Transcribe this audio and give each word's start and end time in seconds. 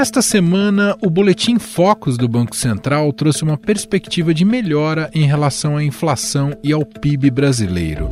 nesta 0.00 0.22
semana, 0.22 0.96
o 1.02 1.10
Boletim 1.10 1.58
Focus 1.58 2.16
do 2.16 2.26
Banco 2.26 2.56
Central 2.56 3.12
trouxe 3.12 3.42
uma 3.42 3.58
perspectiva 3.58 4.32
de 4.32 4.46
melhora 4.46 5.10
em 5.12 5.26
relação 5.26 5.76
à 5.76 5.84
inflação 5.84 6.56
e 6.64 6.72
ao 6.72 6.86
PIB 6.86 7.30
brasileiro. 7.30 8.08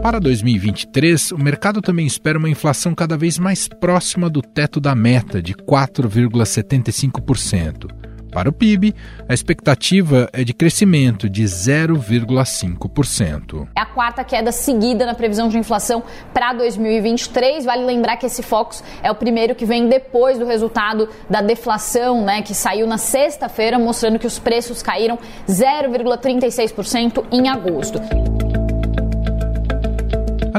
Para 0.00 0.20
2023, 0.20 1.32
o 1.32 1.38
mercado 1.38 1.82
também 1.82 2.06
espera 2.06 2.38
uma 2.38 2.48
inflação 2.48 2.94
cada 2.94 3.16
vez 3.16 3.40
mais 3.40 3.66
próxima 3.66 4.30
do 4.30 4.40
teto 4.40 4.78
da 4.78 4.94
meta, 4.94 5.42
de 5.42 5.52
4,75%. 5.52 8.07
Para 8.38 8.50
o 8.50 8.52
PIB, 8.52 8.94
a 9.28 9.34
expectativa 9.34 10.30
é 10.32 10.44
de 10.44 10.54
crescimento 10.54 11.28
de 11.28 11.42
0,5%. 11.42 13.66
É 13.76 13.80
a 13.80 13.86
quarta 13.86 14.22
queda 14.22 14.52
seguida 14.52 15.04
na 15.04 15.12
previsão 15.12 15.48
de 15.48 15.58
inflação 15.58 16.04
para 16.32 16.52
2023. 16.52 17.64
Vale 17.64 17.84
lembrar 17.84 18.16
que 18.16 18.26
esse 18.26 18.40
Focus 18.40 18.84
é 19.02 19.10
o 19.10 19.14
primeiro 19.16 19.56
que 19.56 19.64
vem 19.64 19.88
depois 19.88 20.38
do 20.38 20.46
resultado 20.46 21.08
da 21.28 21.42
deflação, 21.42 22.24
né, 22.24 22.40
que 22.40 22.54
saiu 22.54 22.86
na 22.86 22.96
sexta-feira, 22.96 23.76
mostrando 23.76 24.20
que 24.20 24.26
os 24.28 24.38
preços 24.38 24.84
caíram 24.84 25.18
0,36% 25.48 27.24
em 27.32 27.48
agosto. 27.48 28.00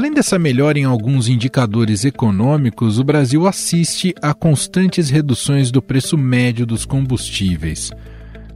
Além 0.00 0.14
dessa 0.14 0.38
melhora 0.38 0.78
em 0.78 0.84
alguns 0.84 1.28
indicadores 1.28 2.06
econômicos, 2.06 2.98
o 2.98 3.04
Brasil 3.04 3.46
assiste 3.46 4.14
a 4.22 4.32
constantes 4.32 5.10
reduções 5.10 5.70
do 5.70 5.82
preço 5.82 6.16
médio 6.16 6.64
dos 6.64 6.86
combustíveis. 6.86 7.90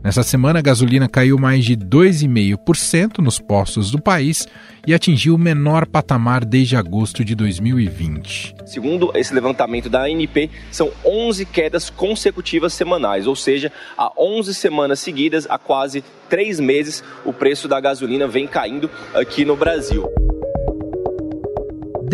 Nessa 0.02 0.22
semana, 0.22 0.60
a 0.60 0.62
gasolina 0.62 1.06
caiu 1.06 1.36
mais 1.36 1.62
de 1.66 1.76
2,5% 1.76 3.18
nos 3.18 3.38
postos 3.38 3.90
do 3.90 4.00
país 4.00 4.48
e 4.86 4.94
atingiu 4.94 5.34
o 5.34 5.38
menor 5.38 5.84
patamar 5.86 6.46
desde 6.46 6.76
agosto 6.76 7.22
de 7.22 7.34
2020. 7.34 8.54
Segundo 8.64 9.12
esse 9.14 9.34
levantamento 9.34 9.90
da 9.90 10.04
ANP, 10.04 10.48
são 10.70 10.90
11 11.04 11.45
quedas 11.45 11.90
consecutivas 11.90 12.73
semanais, 12.73 13.26
ou 13.26 13.36
seja, 13.36 13.70
há 13.98 14.10
11 14.16 14.54
semanas 14.54 14.98
seguidas, 14.98 15.46
há 15.51 15.58
quase 15.58 16.02
três 16.26 16.58
meses, 16.58 17.04
o 17.23 17.34
preço 17.34 17.68
da 17.68 17.79
gasolina 17.79 18.26
vem 18.26 18.46
caindo 18.46 18.90
aqui 19.12 19.45
no 19.45 19.54
Brasil. 19.54 20.08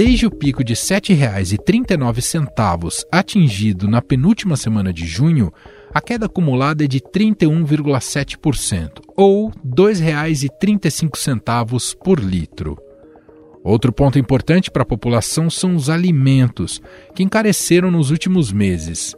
Desde 0.02 0.26
o 0.26 0.30
pico 0.30 0.64
de 0.64 0.72
R$ 0.72 0.78
7,39 0.78 3.04
atingido 3.12 3.86
na 3.86 4.00
penúltima 4.00 4.56
semana 4.56 4.94
de 4.94 5.06
junho, 5.06 5.52
a 5.92 6.00
queda 6.00 6.24
acumulada 6.24 6.82
é 6.82 6.86
de 6.86 7.02
31,7%, 7.02 9.02
ou 9.14 9.50
R$ 9.50 9.54
2,35 9.62 11.94
por 12.02 12.18
litro. 12.18 12.78
Outro 13.62 13.92
ponto 13.92 14.18
importante 14.18 14.70
para 14.70 14.84
a 14.84 14.86
população 14.86 15.50
são 15.50 15.76
os 15.76 15.90
alimentos, 15.90 16.80
que 17.14 17.22
encareceram 17.22 17.90
nos 17.90 18.10
últimos 18.10 18.50
meses. 18.50 19.14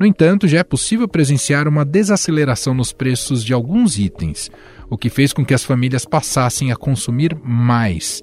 No 0.00 0.06
entanto, 0.06 0.48
já 0.48 0.60
é 0.60 0.64
possível 0.64 1.06
presenciar 1.06 1.68
uma 1.68 1.84
desaceleração 1.84 2.72
nos 2.72 2.90
preços 2.90 3.44
de 3.44 3.52
alguns 3.52 3.98
itens, 3.98 4.50
o 4.88 4.96
que 4.96 5.10
fez 5.10 5.34
com 5.34 5.44
que 5.44 5.52
as 5.52 5.62
famílias 5.62 6.06
passassem 6.06 6.72
a 6.72 6.76
consumir 6.76 7.36
mais 7.44 8.22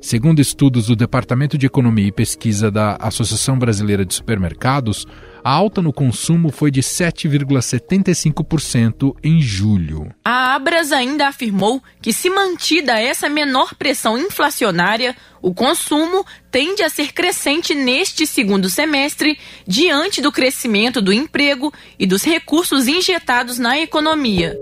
Segundo 0.00 0.40
estudos 0.40 0.86
do 0.86 0.96
Departamento 0.96 1.58
de 1.58 1.66
Economia 1.66 2.08
e 2.08 2.12
Pesquisa 2.12 2.70
da 2.70 2.96
Associação 2.96 3.58
Brasileira 3.58 4.02
de 4.02 4.14
Supermercados, 4.14 5.06
a 5.44 5.50
alta 5.50 5.82
no 5.82 5.92
consumo 5.92 6.50
foi 6.50 6.70
de 6.70 6.80
7,75% 6.80 9.14
em 9.22 9.42
julho. 9.42 10.10
A 10.24 10.54
Abras 10.54 10.90
ainda 10.90 11.28
afirmou 11.28 11.82
que, 12.00 12.14
se 12.14 12.30
mantida 12.30 12.98
essa 12.98 13.28
menor 13.28 13.74
pressão 13.74 14.18
inflacionária, 14.18 15.14
o 15.42 15.52
consumo 15.52 16.24
tende 16.50 16.82
a 16.82 16.88
ser 16.88 17.12
crescente 17.12 17.74
neste 17.74 18.26
segundo 18.26 18.70
semestre, 18.70 19.38
diante 19.66 20.22
do 20.22 20.32
crescimento 20.32 21.02
do 21.02 21.12
emprego 21.12 21.70
e 21.98 22.06
dos 22.06 22.24
recursos 22.24 22.88
injetados 22.88 23.58
na 23.58 23.78
economia. 23.78 24.58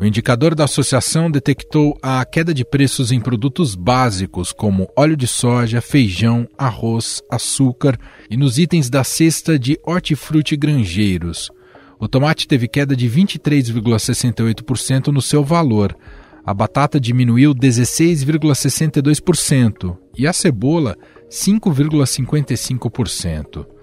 O 0.00 0.06
indicador 0.06 0.54
da 0.54 0.62
associação 0.62 1.28
detectou 1.28 1.98
a 2.00 2.24
queda 2.24 2.54
de 2.54 2.64
preços 2.64 3.10
em 3.10 3.18
produtos 3.18 3.74
básicos 3.74 4.52
como 4.52 4.88
óleo 4.96 5.16
de 5.16 5.26
soja, 5.26 5.80
feijão, 5.80 6.46
arroz, 6.56 7.20
açúcar 7.28 7.98
e 8.30 8.36
nos 8.36 8.58
itens 8.58 8.88
da 8.88 9.02
cesta 9.02 9.58
de 9.58 9.76
hortifruti 9.84 10.56
granjeiros. 10.56 11.50
O 11.98 12.06
tomate 12.06 12.46
teve 12.46 12.68
queda 12.68 12.94
de 12.94 13.10
23,68% 13.10 15.08
no 15.08 15.20
seu 15.20 15.42
valor. 15.42 15.98
A 16.46 16.54
batata 16.54 17.00
diminuiu 17.00 17.52
16,62% 17.52 19.98
e 20.16 20.28
a 20.28 20.32
cebola 20.32 20.96
5,55%. 21.28 23.77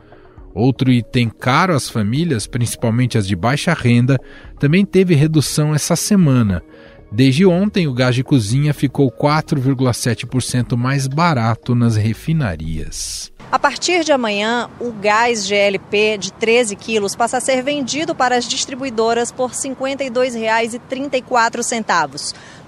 Outro 0.55 0.89
item 0.89 1.29
caro 1.29 1.75
às 1.75 1.89
famílias, 1.89 2.47
principalmente 2.47 3.17
as 3.17 3.27
de 3.27 3.35
baixa 3.35 3.73
renda, 3.73 4.17
também 4.57 4.85
teve 4.85 5.13
redução 5.13 5.75
essa 5.75 5.97
semana. 5.97 6.63
Desde 7.11 7.45
ontem, 7.45 7.87
o 7.87 7.93
gás 7.93 8.15
de 8.15 8.23
cozinha 8.23 8.73
ficou 8.73 9.11
4,7% 9.11 10.77
mais 10.77 11.07
barato 11.07 11.75
nas 11.75 11.97
refinarias. 11.97 13.33
A 13.51 13.59
partir 13.59 14.03
de 14.03 14.11
amanhã, 14.11 14.67
o 14.79 14.91
gás 14.91 15.47
GLP 15.47 16.17
de 16.17 16.33
13 16.33 16.75
quilos 16.75 17.15
passa 17.15 17.37
a 17.37 17.41
ser 17.41 17.61
vendido 17.61 18.15
para 18.15 18.35
as 18.35 18.47
distribuidoras 18.47 19.31
por 19.31 19.51
R$ 19.51 19.55
52,34, 19.55 21.57
R$ 21.57 21.63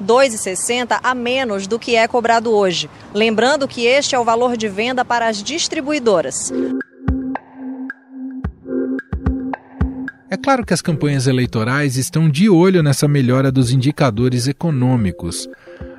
2,60 0.05 0.99
a 1.01 1.15
menos 1.15 1.67
do 1.67 1.79
que 1.79 1.95
é 1.95 2.07
cobrado 2.07 2.51
hoje. 2.51 2.87
Lembrando 3.13 3.67
que 3.67 3.85
este 3.85 4.13
é 4.13 4.19
o 4.19 4.23
valor 4.23 4.55
de 4.55 4.69
venda 4.69 5.03
para 5.03 5.27
as 5.27 5.41
distribuidoras. 5.41 6.53
É 10.29 10.35
claro 10.35 10.65
que 10.65 10.73
as 10.73 10.81
campanhas 10.81 11.25
eleitorais 11.25 11.95
estão 11.95 12.29
de 12.29 12.49
olho 12.49 12.83
nessa 12.83 13.07
melhora 13.07 13.49
dos 13.49 13.71
indicadores 13.71 14.45
econômicos. 14.45 15.47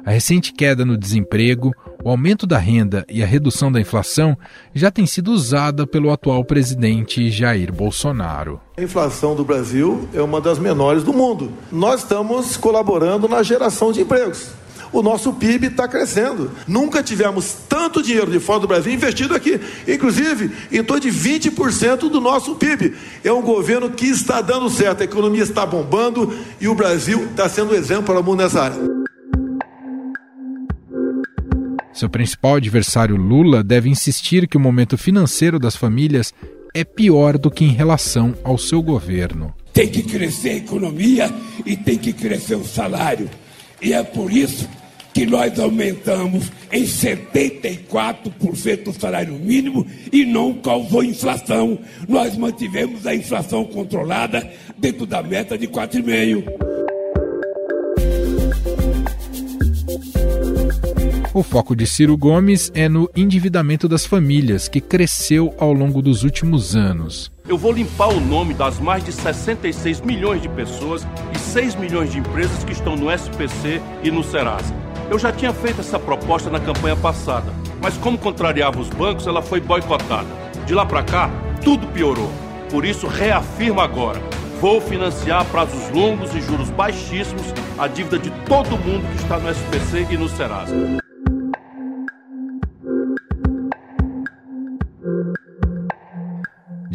A 0.04 0.10
recente 0.10 0.52
queda 0.52 0.84
no 0.84 0.98
desemprego, 0.98 1.72
o 2.04 2.10
aumento 2.10 2.46
da 2.46 2.58
renda 2.58 3.06
e 3.08 3.22
a 3.22 3.26
redução 3.26 3.72
da 3.72 3.80
inflação 3.80 4.36
já 4.74 4.90
tem 4.90 5.06
sido 5.06 5.32
usada 5.32 5.86
pelo 5.86 6.10
atual 6.10 6.44
presidente 6.44 7.30
Jair 7.30 7.72
Bolsonaro. 7.72 8.60
A 8.76 8.82
inflação 8.82 9.34
do 9.34 9.44
Brasil 9.44 10.06
é 10.12 10.20
uma 10.20 10.42
das 10.42 10.58
menores 10.58 11.02
do 11.02 11.12
mundo. 11.14 11.50
Nós 11.72 12.02
estamos 12.02 12.54
colaborando 12.54 13.26
na 13.28 13.42
geração 13.42 13.92
de 13.92 14.02
empregos 14.02 14.50
o 14.92 15.02
nosso 15.02 15.32
PIB 15.32 15.68
está 15.68 15.86
crescendo. 15.86 16.50
Nunca 16.66 17.02
tivemos 17.02 17.56
tanto 17.68 18.02
dinheiro 18.02 18.30
de 18.30 18.40
fora 18.40 18.60
do 18.60 18.68
Brasil 18.68 18.92
investido 18.92 19.34
aqui. 19.34 19.60
Inclusive, 19.86 20.50
em 20.70 20.82
torno 20.82 21.02
de 21.02 21.10
20% 21.10 22.10
do 22.10 22.20
nosso 22.20 22.54
PIB. 22.56 22.94
É 23.24 23.32
um 23.32 23.42
governo 23.42 23.90
que 23.90 24.06
está 24.06 24.40
dando 24.40 24.68
certo, 24.70 25.02
a 25.02 25.04
economia 25.04 25.42
está 25.42 25.64
bombando 25.66 26.36
e 26.60 26.68
o 26.68 26.74
Brasil 26.74 27.26
está 27.30 27.48
sendo 27.48 27.74
exemplo 27.74 28.04
para 28.04 28.20
o 28.20 28.24
mundo 28.24 28.42
nessa 28.42 28.62
área. 28.62 28.98
Seu 31.92 32.08
principal 32.08 32.54
adversário, 32.54 33.16
Lula, 33.16 33.64
deve 33.64 33.88
insistir 33.88 34.46
que 34.46 34.56
o 34.56 34.60
momento 34.60 34.96
financeiro 34.96 35.58
das 35.58 35.74
famílias 35.74 36.32
é 36.72 36.84
pior 36.84 37.36
do 37.36 37.50
que 37.50 37.64
em 37.64 37.72
relação 37.72 38.36
ao 38.44 38.56
seu 38.56 38.80
governo. 38.80 39.52
Tem 39.72 39.88
que 39.88 40.04
crescer 40.04 40.50
a 40.50 40.56
economia 40.56 41.28
e 41.66 41.76
tem 41.76 41.98
que 41.98 42.12
crescer 42.12 42.54
o 42.54 42.64
salário. 42.64 43.28
E 43.82 43.92
é 43.92 44.02
por 44.02 44.30
isso 44.30 44.68
que 45.18 45.26
nós 45.26 45.58
aumentamos 45.58 46.52
em 46.70 46.84
74% 46.84 48.86
o 48.86 48.92
salário 48.92 49.34
mínimo 49.34 49.84
e 50.12 50.24
não 50.24 50.54
causou 50.54 51.02
inflação. 51.02 51.76
Nós 52.08 52.36
mantivemos 52.36 53.04
a 53.04 53.12
inflação 53.12 53.64
controlada 53.64 54.48
dentro 54.78 55.04
da 55.04 55.20
meta 55.20 55.58
de 55.58 55.66
4,5%. 55.66 56.44
O 61.34 61.42
foco 61.42 61.74
de 61.74 61.84
Ciro 61.84 62.16
Gomes 62.16 62.70
é 62.72 62.88
no 62.88 63.10
endividamento 63.16 63.88
das 63.88 64.06
famílias, 64.06 64.68
que 64.68 64.80
cresceu 64.80 65.52
ao 65.58 65.72
longo 65.72 66.00
dos 66.00 66.22
últimos 66.22 66.76
anos. 66.76 67.32
Eu 67.48 67.58
vou 67.58 67.72
limpar 67.72 68.08
o 68.08 68.20
nome 68.20 68.54
das 68.54 68.78
mais 68.78 69.04
de 69.04 69.10
66 69.10 70.00
milhões 70.00 70.40
de 70.40 70.48
pessoas 70.48 71.04
e 71.34 71.38
6 71.40 71.74
milhões 71.74 72.12
de 72.12 72.20
empresas 72.20 72.62
que 72.62 72.72
estão 72.72 72.94
no 72.94 73.10
SPC 73.10 73.80
e 74.04 74.12
no 74.12 74.22
Serasa. 74.22 74.87
Eu 75.10 75.18
já 75.18 75.32
tinha 75.32 75.54
feito 75.54 75.80
essa 75.80 75.98
proposta 75.98 76.50
na 76.50 76.60
campanha 76.60 76.94
passada, 76.94 77.50
mas 77.82 77.96
como 77.96 78.18
contrariava 78.18 78.78
os 78.78 78.90
bancos, 78.90 79.26
ela 79.26 79.40
foi 79.40 79.58
boicotada. 79.58 80.28
De 80.66 80.74
lá 80.74 80.84
para 80.84 81.02
cá, 81.02 81.30
tudo 81.64 81.86
piorou. 81.88 82.30
Por 82.70 82.84
isso, 82.84 83.06
reafirmo 83.06 83.80
agora: 83.80 84.20
vou 84.60 84.80
financiar 84.82 85.40
a 85.40 85.44
prazos 85.46 85.88
longos 85.90 86.34
e 86.34 86.42
juros 86.42 86.68
baixíssimos 86.70 87.54
a 87.78 87.86
dívida 87.86 88.18
de 88.18 88.30
todo 88.46 88.76
mundo 88.76 89.08
que 89.10 89.22
está 89.22 89.38
no 89.38 89.48
SPC 89.50 90.06
e 90.10 90.16
no 90.18 90.28
Serasa. 90.28 90.74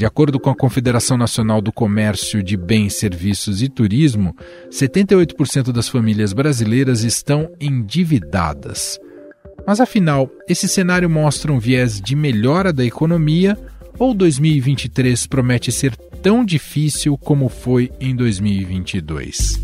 De 0.04 0.08
acordo 0.08 0.38
com 0.38 0.50
a 0.50 0.56
Confederação 0.56 1.16
Nacional 1.16 1.62
do 1.62 1.72
Comércio 1.72 2.44
de 2.44 2.58
Bens, 2.58 2.94
Serviços 2.96 3.62
e 3.62 3.70
Turismo, 3.70 4.36
78% 4.70 5.72
das 5.72 5.88
famílias 5.88 6.34
brasileiras 6.34 7.04
estão 7.04 7.50
endividadas. 7.58 9.00
Mas 9.66 9.80
afinal, 9.80 10.30
esse 10.46 10.68
cenário 10.68 11.10
mostra 11.10 11.54
um 11.54 11.58
viés 11.58 12.02
de 12.02 12.18
melhora 12.18 12.74
da 12.74 12.84
economia 12.84 13.58
ou 13.98 14.14
2023 14.14 15.26
promete 15.26 15.72
ser 15.72 15.96
tão 16.22 16.44
difícil 16.44 17.18
como 17.18 17.48
foi 17.48 17.90
em 17.98 18.14
2022? 18.14 19.58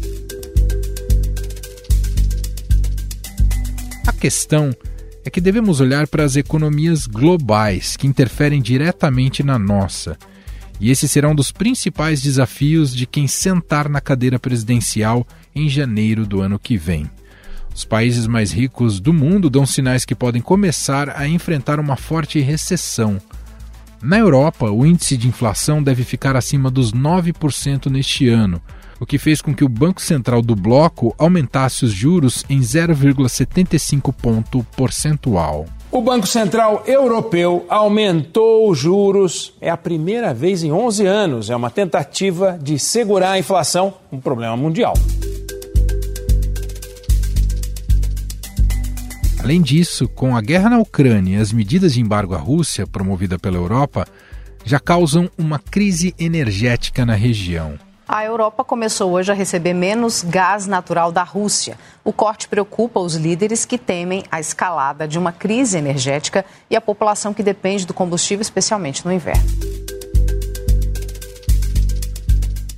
A 4.08 4.14
questão 4.14 4.74
é 5.26 5.30
que 5.30 5.42
devemos 5.42 5.82
olhar 5.82 6.08
para 6.08 6.24
as 6.24 6.38
economias 6.38 7.06
globais 7.06 7.98
que 7.98 8.08
interferem 8.08 8.62
diretamente 8.62 9.44
na 9.44 9.60
nossa. 9.60 10.18
E 10.80 10.90
esse 10.90 11.08
será 11.08 11.28
um 11.28 11.36
dos 11.36 11.52
principais 11.52 12.22
desafios 12.22 12.96
de 12.96 13.06
quem 13.06 13.28
sentar 13.28 13.90
na 13.90 14.00
cadeira 14.00 14.40
presidencial 14.40 15.28
em 15.54 15.68
janeiro 15.68 16.26
do 16.26 16.42
ano 16.42 16.58
que 16.58 16.78
vem. 16.78 17.10
Os 17.76 17.86
países 17.86 18.28
mais 18.28 18.52
ricos 18.52 19.00
do 19.00 19.14
mundo 19.14 19.50
dão 19.50 19.66
sinais 19.66 20.06
que 20.06 20.16
podem 20.16 20.42
começar 20.42 21.10
a 21.18 21.28
enfrentar 21.28 21.80
uma 21.80 21.96
forte 21.96 22.40
recessão. 22.40 23.22
Na 24.02 24.18
Europa, 24.18 24.72
o 24.72 24.86
índice 24.86 25.18
de 25.18 25.28
inflação 25.28 25.84
deve 25.84 26.04
ficar 26.04 26.36
acima 26.36 26.72
dos 26.72 26.94
9% 26.94 27.88
neste 27.88 28.30
ano, 28.30 28.62
o 29.00 29.06
que 29.06 29.18
fez 29.18 29.42
com 29.42 29.54
que 29.54 29.64
o 29.64 29.70
Banco 29.70 30.02
Central 30.02 30.42
do 30.42 30.56
bloco 30.56 31.14
aumentasse 31.18 31.86
os 31.86 31.92
juros 31.92 32.44
em 32.50 32.60
0,75 32.60 34.14
ponto 34.14 34.64
percentual. 34.76 35.66
O 35.92 36.04
Banco 36.04 36.28
Central 36.28 36.84
Europeu 36.86 37.66
aumentou 37.68 38.70
os 38.70 38.78
juros. 38.78 39.54
É 39.60 39.72
a 39.72 39.78
primeira 39.78 40.36
vez 40.36 40.64
em 40.64 40.72
11 40.72 41.08
anos. 41.08 41.50
É 41.50 41.56
uma 41.56 41.72
tentativa 41.72 42.60
de 42.62 42.78
segurar 42.78 43.32
a 43.32 43.40
inflação, 43.40 43.96
um 44.12 44.20
problema 44.20 44.56
mundial. 44.56 44.94
Além 49.40 49.64
disso, 49.64 50.08
com 50.08 50.38
a 50.38 50.42
guerra 50.42 50.70
na 50.70 50.78
Ucrânia 50.78 51.40
e 51.40 51.42
as 51.42 51.52
medidas 51.52 51.96
de 51.96 52.02
embargo 52.02 52.36
à 52.36 52.38
Rússia 52.38 52.86
promovida 52.86 53.40
pela 53.40 53.58
Europa, 53.58 54.08
já 54.64 54.80
causam 54.80 55.28
uma 55.40 55.58
crise 55.58 56.14
energética 56.20 57.04
na 57.04 57.16
região. 57.16 57.89
A 58.12 58.26
Europa 58.26 58.64
começou 58.64 59.12
hoje 59.12 59.32
a 59.32 59.36
receber 59.36 59.72
menos 59.72 60.24
gás 60.24 60.66
natural 60.66 61.12
da 61.12 61.22
Rússia. 61.22 61.78
O 62.04 62.12
corte 62.12 62.48
preocupa 62.48 63.00
os 63.00 63.14
líderes 63.14 63.66
que 63.66 63.78
temem 63.78 64.24
a 64.32 64.40
escalada 64.40 65.08
de 65.08 65.20
uma 65.20 65.32
crise 65.32 65.78
energética 65.78 66.44
e 66.72 66.76
a 66.76 66.82
população 66.82 67.36
que 67.36 67.44
depende 67.44 67.86
do 67.86 67.94
combustível, 67.94 68.42
especialmente 68.42 69.06
no 69.06 69.14
inverno. 69.14 69.44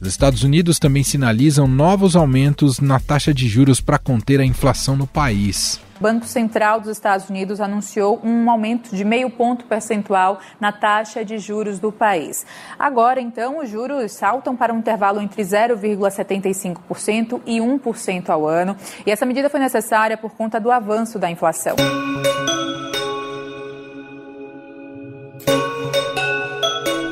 Os 0.02 0.08
Estados 0.08 0.44
Unidos 0.44 0.80
também 0.80 1.04
sinalizam 1.04 1.68
novos 1.68 2.16
aumentos 2.16 2.80
na 2.80 3.00
taxa 3.00 3.32
de 3.32 3.48
juros 3.48 3.80
para 3.80 4.00
conter 4.00 4.40
a 4.40 4.44
inflação 4.44 4.96
no 4.96 5.06
país. 5.06 5.80
O 6.00 6.02
Banco 6.02 6.26
Central 6.26 6.82
dos 6.82 6.90
Estados 6.90 7.30
Unidos 7.30 7.62
anunciou 7.62 8.20
um 8.24 8.50
aumento 8.50 8.96
de 8.96 9.06
meio 9.06 9.30
ponto 9.30 9.66
percentual 9.66 10.40
na 10.60 10.72
taxa 10.72 11.24
de 11.24 11.38
juros 11.38 11.78
do 11.78 11.92
país. 11.92 12.44
Agora, 12.80 13.22
então, 13.22 13.60
os 13.60 13.70
juros 13.70 14.12
saltam 14.14 14.56
para 14.56 14.74
um 14.74 14.80
intervalo 14.80 15.22
entre 15.22 15.44
0,75% 15.44 17.40
e 17.46 17.60
1% 17.60 18.30
ao 18.30 18.48
ano. 18.48 18.76
E 19.06 19.12
essa 19.12 19.24
medida 19.24 19.52
foi 19.52 19.60
necessária 19.60 20.18
por 20.18 20.32
conta 20.32 20.60
do 20.60 20.72
avanço 20.72 21.20
da 21.20 21.30
inflação. 21.30 21.76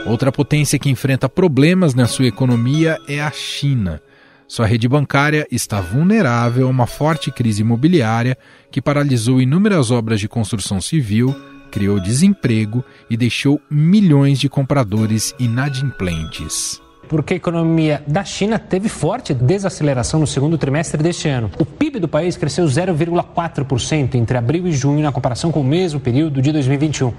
Outra 0.10 0.32
potência 0.32 0.80
que 0.80 0.90
enfrenta 0.90 1.30
problemas 1.30 1.94
na 1.94 2.08
sua 2.08 2.26
economia 2.26 2.98
é 3.08 3.22
a 3.22 3.30
China. 3.30 4.02
Sua 4.48 4.66
rede 4.66 4.88
bancária 4.88 5.46
está 5.52 5.80
vulnerável 5.80 6.66
a 6.66 6.70
uma 6.72 6.88
forte 6.88 7.32
crise 7.32 7.62
imobiliária 7.62 8.36
que 8.72 8.82
paralisou 8.82 9.40
inúmeras 9.40 9.92
obras 9.92 10.20
de 10.20 10.28
construção 10.28 10.82
civil, 10.82 11.36
criou 11.70 12.00
desemprego 12.00 12.84
e 13.08 13.16
deixou 13.16 13.62
milhões 13.70 14.40
de 14.40 14.50
compradores 14.50 15.36
inadimplentes 15.38 16.82
porque 17.10 17.34
a 17.34 17.38
economia 17.38 18.04
da 18.08 18.24
China 18.24 18.60
teve 18.60 18.88
forte 18.88 19.34
desaceleração 19.34 20.20
no 20.20 20.28
segundo 20.28 20.58
trimestre 20.58 21.02
deste 21.02 21.28
ano. 21.28 21.50
O 21.60 21.66
PIB 21.66 22.00
do 22.00 22.08
país 22.08 22.38
cresceu 22.38 22.66
0,4% 22.66 24.14
entre 24.16 24.38
abril 24.38 24.68
e 24.68 24.72
junho 24.72 25.02
na 25.02 25.12
comparação 25.12 25.52
com 25.52 25.60
o 25.60 25.64
mesmo 25.64 26.00
período 26.00 26.40
de 26.42 26.52
2021. 26.52 27.12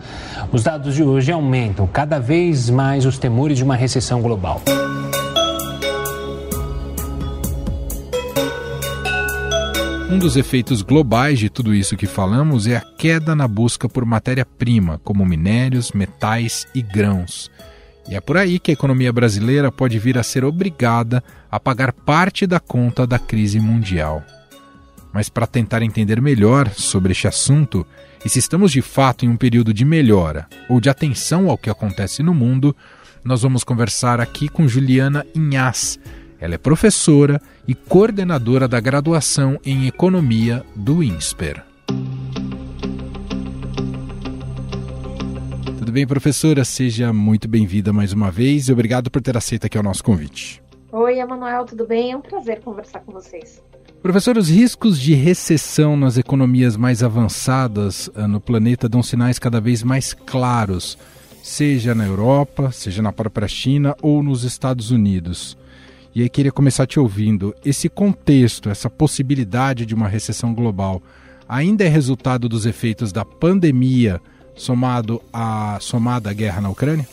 Os 0.53 0.63
dados 0.63 0.95
de 0.95 1.03
hoje 1.03 1.33
aumentam 1.33 1.89
cada 1.89 2.21
vez 2.21 2.71
mais 2.71 3.05
os 3.05 3.19
temores 3.19 3.59
de 3.59 3.65
uma 3.65 3.75
recessão 3.75 4.23
global. 4.23 4.63
Um 10.09 10.19
dos 10.19 10.37
efeitos 10.37 10.83
globais 10.83 11.39
de 11.39 11.49
tudo 11.49 11.75
isso 11.75 11.97
que 11.97 12.07
falamos 12.07 12.67
é 12.67 12.77
a 12.77 12.81
queda 12.81 13.35
na 13.35 13.47
busca 13.47 13.89
por 13.89 14.05
matéria-prima, 14.05 15.01
como 15.05 15.25
minérios, 15.25 15.93
metais 15.93 16.67
e 16.75 16.83
grãos. 16.83 17.51
E 18.11 18.17
é 18.17 18.21
por 18.21 18.37
aí 18.37 18.59
que 18.59 18.73
a 18.73 18.75
economia 18.75 19.12
brasileira 19.12 19.71
pode 19.71 19.97
vir 19.97 20.19
a 20.19 20.25
ser 20.25 20.45
obrigada 20.45 21.23
a 21.49 21.61
pagar 21.61 21.93
parte 21.93 22.45
da 22.45 22.59
conta 22.59 23.07
da 23.07 23.21
crise 23.21 23.61
mundial. 23.61 24.25
Mas 25.12 25.29
para 25.29 25.47
tentar 25.47 25.81
entender 25.81 26.21
melhor 26.21 26.69
sobre 26.71 27.12
este 27.12 27.29
assunto 27.29 27.87
e 28.25 28.29
se 28.29 28.41
estamos 28.41 28.73
de 28.73 28.83
fato 28.83 29.25
em 29.25 29.29
um 29.29 29.37
período 29.37 29.73
de 29.73 29.85
melhora 29.85 30.49
ou 30.69 30.81
de 30.81 30.91
atenção 30.91 31.49
ao 31.49 31.57
que 31.57 31.71
acontece 31.71 32.21
no 32.21 32.35
mundo, 32.35 32.75
nós 33.25 33.43
vamos 33.43 33.62
conversar 33.62 34.21
aqui 34.21 34.49
com 34.49 34.67
Juliana 34.67 35.25
Inhas. 35.33 35.97
Ela 36.41 36.56
é 36.56 36.59
professora 36.59 37.41
e 37.67 37.77
coordenadora 37.77 38.67
da 38.67 38.81
graduação 38.81 39.61
em 39.65 39.87
Economia 39.87 40.65
do 40.75 41.01
INSPER. 41.01 41.69
Tudo 45.81 45.93
bem, 45.93 46.06
professora? 46.06 46.62
Seja 46.62 47.11
muito 47.11 47.49
bem-vinda 47.49 47.91
mais 47.91 48.12
uma 48.12 48.31
vez 48.31 48.69
e 48.69 48.73
obrigado 48.73 49.11
por 49.11 49.23
ter 49.23 49.35
aceito 49.35 49.65
aqui 49.65 49.79
o 49.79 49.82
nosso 49.82 50.05
convite. 50.05 50.62
Oi, 50.93 51.19
Emanuel, 51.19 51.65
tudo 51.65 51.87
bem? 51.87 52.12
É 52.12 52.17
um 52.19 52.21
prazer 52.21 52.61
conversar 52.61 53.00
com 53.00 53.12
vocês. 53.12 53.62
Professor, 54.03 54.37
os 54.37 54.50
riscos 54.50 55.00
de 55.00 55.15
recessão 55.15 55.97
nas 55.97 56.19
economias 56.19 56.77
mais 56.77 57.03
avançadas 57.03 58.09
uh, 58.09 58.29
no 58.29 58.43
planeta 58.43 58.91
dão 58.91 59.03
sinais 59.03 59.38
cada 59.38 59.59
vez 59.59 59.82
mais 59.82 60.12
claros, 60.12 60.99
seja 61.43 61.94
na 61.94 62.05
Europa, 62.05 62.71
seja 62.71 63.00
na 63.00 63.11
própria 63.11 63.49
China 63.49 63.97
ou 64.03 64.23
nos 64.23 64.44
Estados 64.44 64.91
Unidos. 64.91 65.56
E 66.15 66.21
aí 66.21 66.29
queria 66.29 66.53
começar 66.53 66.87
te 66.87 67.00
ouvindo. 67.00 67.55
Esse 67.65 67.88
contexto, 67.88 68.69
essa 68.69 68.91
possibilidade 68.91 69.87
de 69.87 69.94
uma 69.94 70.09
recessão 70.09 70.53
global, 70.53 71.03
ainda 71.49 71.85
é 71.85 71.88
resultado 71.88 72.50
dos 72.50 72.67
efeitos 72.67 73.12
da 73.12 73.25
pandemia 73.25 74.21
somado 74.55 75.22
à 75.32 75.79
somada 75.81 76.32
guerra 76.32 76.60
na 76.60 76.70
Ucrânia? 76.70 77.06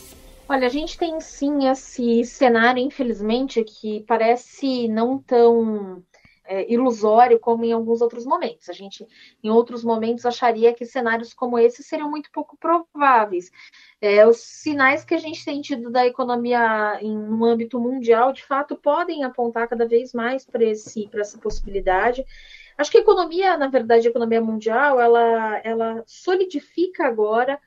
Olha, 0.48 0.66
a 0.66 0.70
gente 0.70 0.96
tem 0.96 1.20
sim 1.20 1.68
esse 1.68 2.24
cenário, 2.24 2.82
infelizmente, 2.82 3.62
que 3.62 4.02
parece 4.06 4.88
não 4.88 5.18
tão 5.18 6.02
é, 6.48 6.72
ilusório 6.72 7.38
como 7.38 7.64
em 7.64 7.72
alguns 7.72 8.00
outros 8.00 8.24
momentos. 8.24 8.68
A 8.70 8.72
gente, 8.72 9.06
em 9.44 9.50
outros 9.50 9.84
momentos, 9.84 10.24
acharia 10.24 10.72
que 10.72 10.86
cenários 10.86 11.34
como 11.34 11.58
esse 11.58 11.82
seriam 11.82 12.10
muito 12.10 12.30
pouco 12.32 12.56
prováveis. 12.56 13.50
É, 14.00 14.26
os 14.26 14.38
sinais 14.38 15.04
que 15.04 15.14
a 15.14 15.18
gente 15.18 15.44
tem 15.44 15.60
tido 15.60 15.90
da 15.90 16.06
economia 16.06 16.98
em 17.02 17.16
um 17.16 17.44
âmbito 17.44 17.78
mundial, 17.78 18.32
de 18.32 18.42
fato, 18.42 18.74
podem 18.74 19.24
apontar 19.24 19.68
cada 19.68 19.86
vez 19.86 20.14
mais 20.14 20.46
para 20.46 20.64
essa 20.64 21.38
possibilidade. 21.38 22.24
Acho 22.78 22.92
que 22.92 22.98
a 22.98 23.00
economia, 23.00 23.56
na 23.56 23.66
verdade, 23.66 24.06
a 24.06 24.10
economia 24.10 24.40
mundial, 24.40 25.00
ela, 25.00 25.58
ela 25.64 26.04
solidifica 26.06 27.04
agora 27.06 27.60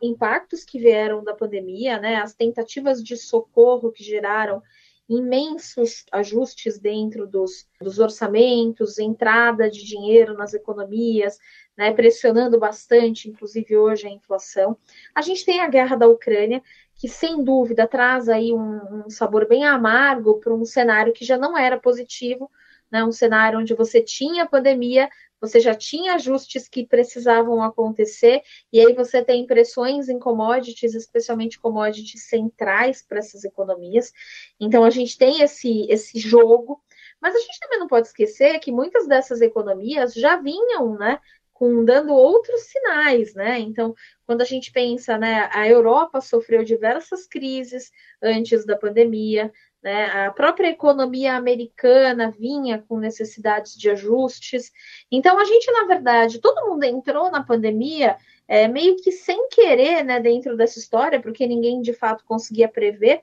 impactos 0.00 0.64
que 0.64 0.78
vieram 0.78 1.24
da 1.24 1.34
pandemia, 1.34 1.98
né? 1.98 2.16
As 2.16 2.34
tentativas 2.34 3.02
de 3.02 3.16
socorro 3.16 3.90
que 3.90 4.04
geraram 4.04 4.62
imensos 5.08 6.06
ajustes 6.12 6.78
dentro 6.78 7.26
dos, 7.26 7.68
dos 7.80 7.98
orçamentos, 7.98 8.98
entrada 8.98 9.68
de 9.68 9.84
dinheiro 9.84 10.34
nas 10.34 10.54
economias, 10.54 11.38
né, 11.76 11.92
pressionando 11.92 12.58
bastante, 12.58 13.28
inclusive 13.28 13.76
hoje, 13.76 14.06
a 14.06 14.10
inflação. 14.10 14.76
A 15.14 15.20
gente 15.20 15.44
tem 15.44 15.60
a 15.60 15.68
guerra 15.68 15.96
da 15.96 16.08
Ucrânia, 16.08 16.62
que 16.94 17.08
sem 17.08 17.42
dúvida 17.42 17.86
traz 17.86 18.28
aí 18.28 18.52
um, 18.52 19.04
um 19.06 19.10
sabor 19.10 19.46
bem 19.46 19.64
amargo 19.64 20.38
para 20.40 20.54
um 20.54 20.64
cenário 20.64 21.12
que 21.12 21.24
já 21.24 21.36
não 21.36 21.58
era 21.58 21.78
positivo, 21.78 22.50
né, 22.90 23.04
um 23.04 23.12
cenário 23.12 23.58
onde 23.58 23.74
você 23.74 24.02
tinha 24.02 24.46
pandemia, 24.46 25.08
você 25.40 25.60
já 25.60 25.74
tinha 25.74 26.14
ajustes 26.14 26.68
que 26.68 26.86
precisavam 26.86 27.62
acontecer, 27.62 28.42
e 28.72 28.80
aí 28.80 28.94
você 28.94 29.22
tem 29.22 29.46
pressões 29.46 30.08
em 30.08 30.18
commodities, 30.18 30.94
especialmente 30.94 31.60
commodities 31.60 32.28
centrais 32.28 33.02
para 33.02 33.18
essas 33.18 33.44
economias. 33.44 34.12
Então 34.58 34.84
a 34.84 34.90
gente 34.90 35.18
tem 35.18 35.42
esse, 35.42 35.86
esse 35.90 36.18
jogo, 36.18 36.82
mas 37.20 37.34
a 37.34 37.38
gente 37.38 37.58
também 37.60 37.78
não 37.78 37.86
pode 37.86 38.08
esquecer 38.08 38.58
que 38.58 38.72
muitas 38.72 39.06
dessas 39.06 39.40
economias 39.40 40.14
já 40.14 40.36
vinham, 40.36 40.96
né? 40.98 41.20
Com, 41.52 41.84
dando 41.84 42.12
outros 42.12 42.62
sinais, 42.62 43.32
né? 43.34 43.60
Então, 43.60 43.94
quando 44.26 44.42
a 44.42 44.44
gente 44.44 44.72
pensa, 44.72 45.16
né, 45.16 45.48
a 45.52 45.68
Europa 45.68 46.20
sofreu 46.20 46.64
diversas 46.64 47.28
crises 47.28 47.92
antes 48.20 48.66
da 48.66 48.76
pandemia, 48.76 49.52
né? 49.84 50.06
A 50.26 50.32
própria 50.32 50.68
economia 50.68 51.36
americana 51.36 52.30
vinha 52.30 52.82
com 52.88 52.98
necessidades 52.98 53.76
de 53.76 53.90
ajustes. 53.90 54.72
Então, 55.12 55.38
a 55.38 55.44
gente, 55.44 55.70
na 55.70 55.84
verdade, 55.84 56.40
todo 56.40 56.70
mundo 56.70 56.84
entrou 56.84 57.30
na 57.30 57.44
pandemia 57.44 58.16
é, 58.48 58.66
meio 58.66 58.96
que 58.96 59.12
sem 59.12 59.46
querer, 59.50 60.02
né, 60.02 60.18
dentro 60.20 60.56
dessa 60.56 60.78
história, 60.78 61.20
porque 61.20 61.46
ninguém 61.46 61.82
de 61.82 61.92
fato 61.92 62.24
conseguia 62.24 62.66
prever 62.66 63.20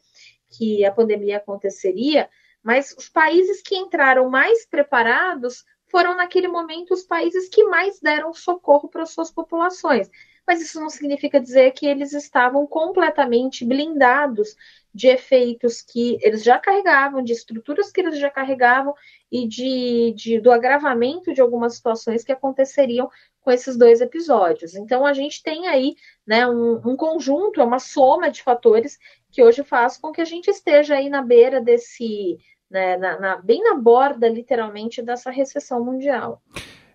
que 0.51 0.86
a 0.86 0.91
pandemia 0.91 1.38
aconteceria, 1.38 2.30
mas 2.62 2.94
os 2.96 3.10
países 3.10 3.63
que 3.63 3.75
entraram 3.75 4.30
mais 4.30 4.63
preparados 4.63 5.65
foram, 5.92 6.16
naquele 6.16 6.48
momento, 6.48 6.94
os 6.94 7.04
países 7.04 7.50
que 7.50 7.64
mais 7.66 8.00
deram 8.00 8.34
socorro 8.34 8.90
para 8.90 9.06
suas 9.06 9.30
populações 9.30 10.10
mas 10.46 10.62
isso 10.62 10.80
não 10.80 10.90
significa 10.90 11.40
dizer 11.40 11.72
que 11.72 11.86
eles 11.86 12.14
estavam 12.14 12.66
completamente 12.66 13.64
blindados 13.64 14.56
de 14.94 15.08
efeitos 15.08 15.82
que 15.82 16.18
eles 16.22 16.44
já 16.44 16.60
carregavam, 16.60 17.24
de 17.24 17.32
estruturas 17.32 17.92
que 17.92 18.02
eles 18.02 18.20
já 18.20 18.30
carregavam 18.30 18.94
e 19.32 19.48
de, 19.48 20.14
de, 20.14 20.40
do 20.40 20.52
agravamento 20.52 21.34
de 21.34 21.40
algumas 21.40 21.76
situações 21.76 22.24
que 22.24 22.32
aconteceriam 22.32 23.10
com 23.40 23.50
esses 23.50 23.78
dois 23.78 24.02
episódios. 24.02 24.76
Então 24.76 25.06
a 25.06 25.14
gente 25.14 25.42
tem 25.42 25.68
aí 25.68 25.96
né, 26.28 26.46
um, 26.46 26.82
um 26.86 26.98
conjunto, 26.98 27.62
é 27.62 27.64
uma 27.64 27.80
soma 27.80 28.30
de 28.30 28.44
fatores 28.44 29.00
que 29.32 29.42
hoje 29.42 29.64
faz 29.64 29.98
com 29.98 30.12
que 30.12 30.20
a 30.20 30.26
gente 30.26 30.50
esteja 30.50 30.96
aí 30.96 31.10
na 31.10 31.22
beira 31.22 31.62
desse, 31.62 32.38
né, 32.72 32.98
na, 32.98 33.20
na, 33.20 33.38
bem 33.38 33.62
na 33.63 33.75
borda, 33.75 34.28
literalmente, 34.28 35.01
dessa 35.01 35.30
recessão 35.30 35.84
mundial 35.84 36.42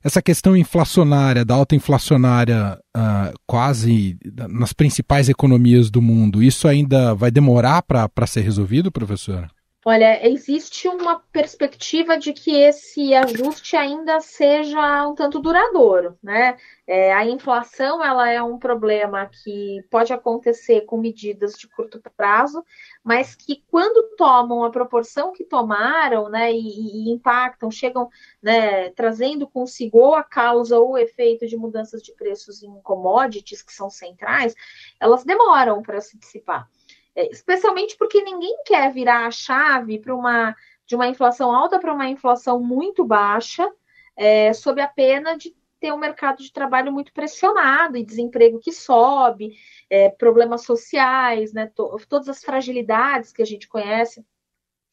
essa 0.04 0.22
questão 0.22 0.56
inflacionária, 0.56 1.44
da 1.44 1.56
alta 1.56 1.74
inflacionária 1.74 2.78
uh, 2.96 3.36
quase 3.44 4.16
nas 4.48 4.72
principais 4.72 5.28
economias 5.28 5.90
do 5.90 6.00
mundo, 6.00 6.40
isso 6.40 6.68
ainda 6.68 7.12
vai 7.12 7.28
demorar 7.28 7.82
para 7.82 8.26
ser 8.26 8.42
resolvido, 8.42 8.92
professora? 8.92 9.50
Olha, 9.88 10.26
existe 10.28 10.88
uma 10.88 11.20
perspectiva 11.30 12.18
de 12.18 12.32
que 12.32 12.50
esse 12.50 13.14
ajuste 13.14 13.76
ainda 13.76 14.18
seja 14.18 15.06
um 15.06 15.14
tanto 15.14 15.38
duradouro, 15.38 16.18
né? 16.20 16.56
É, 16.84 17.12
a 17.12 17.24
inflação 17.24 18.04
ela 18.04 18.28
é 18.28 18.42
um 18.42 18.58
problema 18.58 19.30
que 19.30 19.80
pode 19.88 20.12
acontecer 20.12 20.80
com 20.86 20.98
medidas 20.98 21.52
de 21.52 21.68
curto 21.68 22.02
prazo, 22.16 22.64
mas 23.04 23.36
que 23.36 23.62
quando 23.70 24.16
tomam 24.16 24.64
a 24.64 24.70
proporção 24.70 25.32
que 25.32 25.44
tomaram, 25.44 26.28
né, 26.28 26.52
e, 26.52 26.58
e 26.58 27.12
impactam, 27.12 27.70
chegam, 27.70 28.08
né, 28.42 28.90
trazendo 28.90 29.46
consigo 29.46 29.98
ou 29.98 30.16
a 30.16 30.24
causa 30.24 30.76
ou 30.80 30.94
o 30.94 30.98
efeito 30.98 31.46
de 31.46 31.56
mudanças 31.56 32.02
de 32.02 32.12
preços 32.12 32.60
em 32.60 32.80
commodities 32.82 33.62
que 33.62 33.72
são 33.72 33.88
centrais, 33.88 34.52
elas 34.98 35.22
demoram 35.24 35.80
para 35.80 36.00
se 36.00 36.18
dissipar. 36.18 36.68
É, 37.16 37.30
especialmente 37.32 37.96
porque 37.96 38.22
ninguém 38.22 38.62
quer 38.64 38.92
virar 38.92 39.26
a 39.26 39.30
chave 39.30 39.98
para 39.98 40.14
uma 40.14 40.54
de 40.84 40.94
uma 40.94 41.08
inflação 41.08 41.52
alta 41.52 41.80
para 41.80 41.92
uma 41.92 42.06
inflação 42.08 42.62
muito 42.62 43.04
baixa, 43.04 43.68
é, 44.16 44.52
sob 44.52 44.80
a 44.80 44.86
pena 44.86 45.36
de 45.36 45.52
ter 45.80 45.92
um 45.92 45.98
mercado 45.98 46.38
de 46.42 46.52
trabalho 46.52 46.92
muito 46.92 47.12
pressionado 47.12 47.96
e 47.96 48.04
desemprego 48.04 48.60
que 48.60 48.72
sobe, 48.72 49.56
é, 49.90 50.08
problemas 50.10 50.62
sociais, 50.62 51.52
né, 51.52 51.66
to, 51.74 51.98
todas 52.08 52.28
as 52.28 52.44
fragilidades 52.44 53.32
que 53.32 53.42
a 53.42 53.44
gente 53.44 53.66
conhece. 53.66 54.24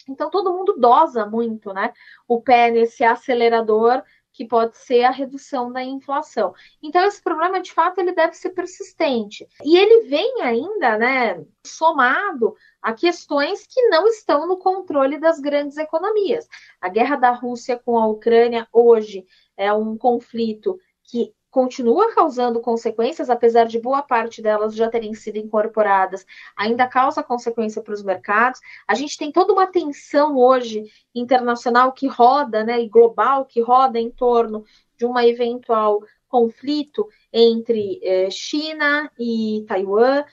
Então 0.10 0.32
todo 0.32 0.52
mundo 0.52 0.76
dosa 0.78 1.28
muito, 1.28 1.72
né, 1.74 1.94
o 2.28 2.42
pé 2.42 2.72
nesse 2.72 3.04
acelerador 3.04 4.04
que 4.34 4.46
pode 4.46 4.76
ser 4.78 5.04
a 5.04 5.12
redução 5.12 5.72
da 5.72 5.84
inflação. 5.84 6.54
Então 6.82 7.06
esse 7.06 7.22
problema 7.22 7.62
de 7.62 7.72
fato 7.72 8.00
ele 8.00 8.12
deve 8.12 8.34
ser 8.34 8.50
persistente 8.50 9.48
e 9.64 9.78
ele 9.78 10.10
vem 10.10 10.42
ainda, 10.42 10.98
né, 10.98 11.46
somado 11.66 12.56
a 12.82 12.94
questões 12.94 13.66
que 13.68 13.82
não 13.90 14.08
estão 14.08 14.48
no 14.48 14.58
controle 14.58 15.20
das 15.20 15.40
grandes 15.40 15.78
economias. 15.78 16.48
A 16.82 16.90
guerra 16.90 17.16
da 17.16 17.32
Rússia 17.32 17.78
com 17.78 17.98
a 17.98 18.08
Ucrânia 18.08 18.68
hoje 18.74 19.26
é 19.56 19.72
um 19.72 19.96
conflito 19.96 20.78
que 21.04 21.34
continua 21.54 22.12
causando 22.16 22.60
consequências, 22.60 23.30
apesar 23.30 23.66
de 23.66 23.80
boa 23.80 24.02
parte 24.02 24.42
delas 24.42 24.74
já 24.74 24.90
terem 24.90 25.14
sido 25.14 25.38
incorporadas, 25.38 26.26
ainda 26.58 26.88
causa 26.88 27.22
consequência 27.22 27.80
para 27.80 27.94
os 27.94 28.02
mercados. 28.02 28.60
A 28.88 28.96
gente 28.96 29.16
tem 29.16 29.32
toda 29.32 29.54
uma 29.54 29.68
tensão 29.68 30.36
hoje 30.36 30.84
internacional 31.14 31.92
que 31.92 32.08
roda, 32.08 32.64
né, 32.64 32.82
e 32.82 32.90
global 32.90 33.46
que 33.46 33.62
roda 33.62 34.00
em 34.00 34.10
torno 34.10 34.66
de 34.98 35.06
uma 35.06 35.28
eventual 35.28 36.02
conflito 36.28 37.08
entre 37.32 38.00
eh, 38.02 38.32
China 38.32 39.12
e 39.20 39.64
Taiwan, 39.68 40.26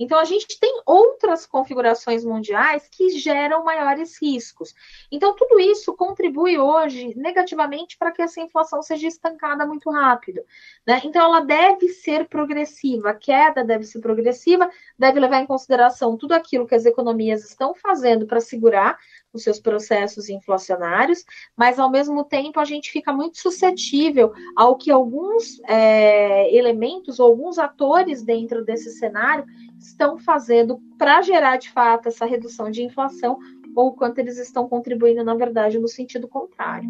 então, 0.00 0.18
a 0.18 0.24
gente 0.24 0.58
tem 0.58 0.80
outras 0.86 1.44
configurações 1.44 2.24
mundiais 2.24 2.88
que 2.90 3.10
geram 3.10 3.62
maiores 3.62 4.16
riscos. 4.20 4.74
Então, 5.12 5.36
tudo 5.36 5.60
isso 5.60 5.94
contribui 5.94 6.58
hoje 6.58 7.12
negativamente 7.14 7.98
para 7.98 8.10
que 8.10 8.22
essa 8.22 8.40
inflação 8.40 8.80
seja 8.82 9.06
estancada 9.06 9.66
muito 9.66 9.90
rápido. 9.90 10.40
Né? 10.86 11.02
Então, 11.04 11.22
ela 11.22 11.40
deve 11.40 11.90
ser 11.90 12.26
progressiva, 12.28 13.10
a 13.10 13.14
queda 13.14 13.62
deve 13.62 13.84
ser 13.84 14.00
progressiva, 14.00 14.70
deve 14.98 15.20
levar 15.20 15.42
em 15.42 15.46
consideração 15.46 16.16
tudo 16.16 16.32
aquilo 16.32 16.66
que 16.66 16.74
as 16.74 16.86
economias 16.86 17.44
estão 17.44 17.74
fazendo 17.74 18.26
para 18.26 18.40
segurar 18.40 18.98
os 19.32 19.42
seus 19.42 19.60
processos 19.60 20.28
inflacionários, 20.28 21.24
mas 21.56 21.78
ao 21.78 21.90
mesmo 21.90 22.24
tempo 22.24 22.58
a 22.58 22.64
gente 22.64 22.90
fica 22.90 23.12
muito 23.12 23.38
suscetível 23.38 24.32
ao 24.56 24.76
que 24.76 24.90
alguns 24.90 25.60
é, 25.68 26.54
elementos 26.54 27.20
ou 27.20 27.26
alguns 27.26 27.58
atores 27.58 28.22
dentro 28.22 28.64
desse 28.64 28.90
cenário 28.98 29.44
estão 29.78 30.18
fazendo 30.18 30.80
para 30.98 31.22
gerar 31.22 31.56
de 31.56 31.70
fato 31.70 32.08
essa 32.08 32.26
redução 32.26 32.70
de 32.70 32.82
inflação 32.82 33.38
ou 33.74 33.92
quanto 33.92 34.18
eles 34.18 34.36
estão 34.36 34.68
contribuindo, 34.68 35.22
na 35.22 35.34
verdade, 35.34 35.78
no 35.78 35.88
sentido 35.88 36.26
contrário. 36.26 36.88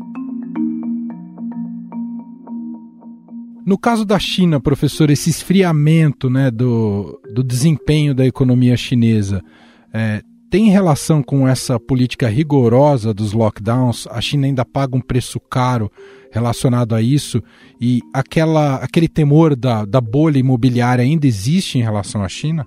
No 3.66 3.78
caso 3.78 4.04
da 4.04 4.18
China, 4.18 4.58
professor, 4.58 5.10
esse 5.10 5.28
esfriamento 5.28 6.30
né, 6.30 6.50
do, 6.50 7.20
do 7.32 7.44
desempenho 7.44 8.14
da 8.14 8.26
economia 8.26 8.76
chinesa 8.76 9.44
é, 9.92 10.22
tem 10.50 10.68
relação 10.68 11.22
com 11.22 11.46
essa 11.46 11.78
política 11.78 12.26
rigorosa 12.26 13.14
dos 13.14 13.32
lockdowns? 13.32 14.08
A 14.08 14.20
China 14.20 14.46
ainda 14.46 14.64
paga 14.64 14.96
um 14.96 15.00
preço 15.00 15.38
caro 15.38 15.90
relacionado 16.32 16.94
a 16.94 17.00
isso? 17.00 17.40
E 17.80 18.00
aquela, 18.12 18.76
aquele 18.76 19.08
temor 19.08 19.54
da, 19.54 19.84
da 19.84 20.00
bolha 20.00 20.38
imobiliária 20.38 21.04
ainda 21.04 21.26
existe 21.26 21.78
em 21.78 21.82
relação 21.82 22.24
à 22.24 22.28
China? 22.28 22.66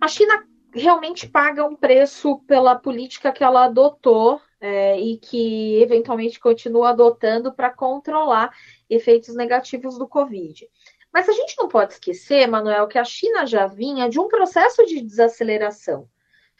A 0.00 0.08
China 0.08 0.42
realmente 0.72 1.28
paga 1.28 1.66
um 1.66 1.76
preço 1.76 2.38
pela 2.46 2.74
política 2.74 3.30
que 3.30 3.44
ela 3.44 3.66
adotou 3.66 4.40
é, 4.58 4.98
e 4.98 5.18
que 5.18 5.82
eventualmente 5.82 6.40
continua 6.40 6.90
adotando 6.90 7.52
para 7.52 7.68
controlar 7.68 8.50
efeitos 8.88 9.34
negativos 9.34 9.98
do 9.98 10.08
Covid. 10.08 10.66
Mas 11.12 11.28
a 11.28 11.32
gente 11.32 11.56
não 11.58 11.68
pode 11.68 11.94
esquecer, 11.94 12.46
Manuel, 12.46 12.88
que 12.88 12.98
a 12.98 13.04
China 13.04 13.44
já 13.44 13.66
vinha 13.66 14.08
de 14.08 14.18
um 14.18 14.28
processo 14.28 14.86
de 14.86 15.02
desaceleração. 15.02 16.08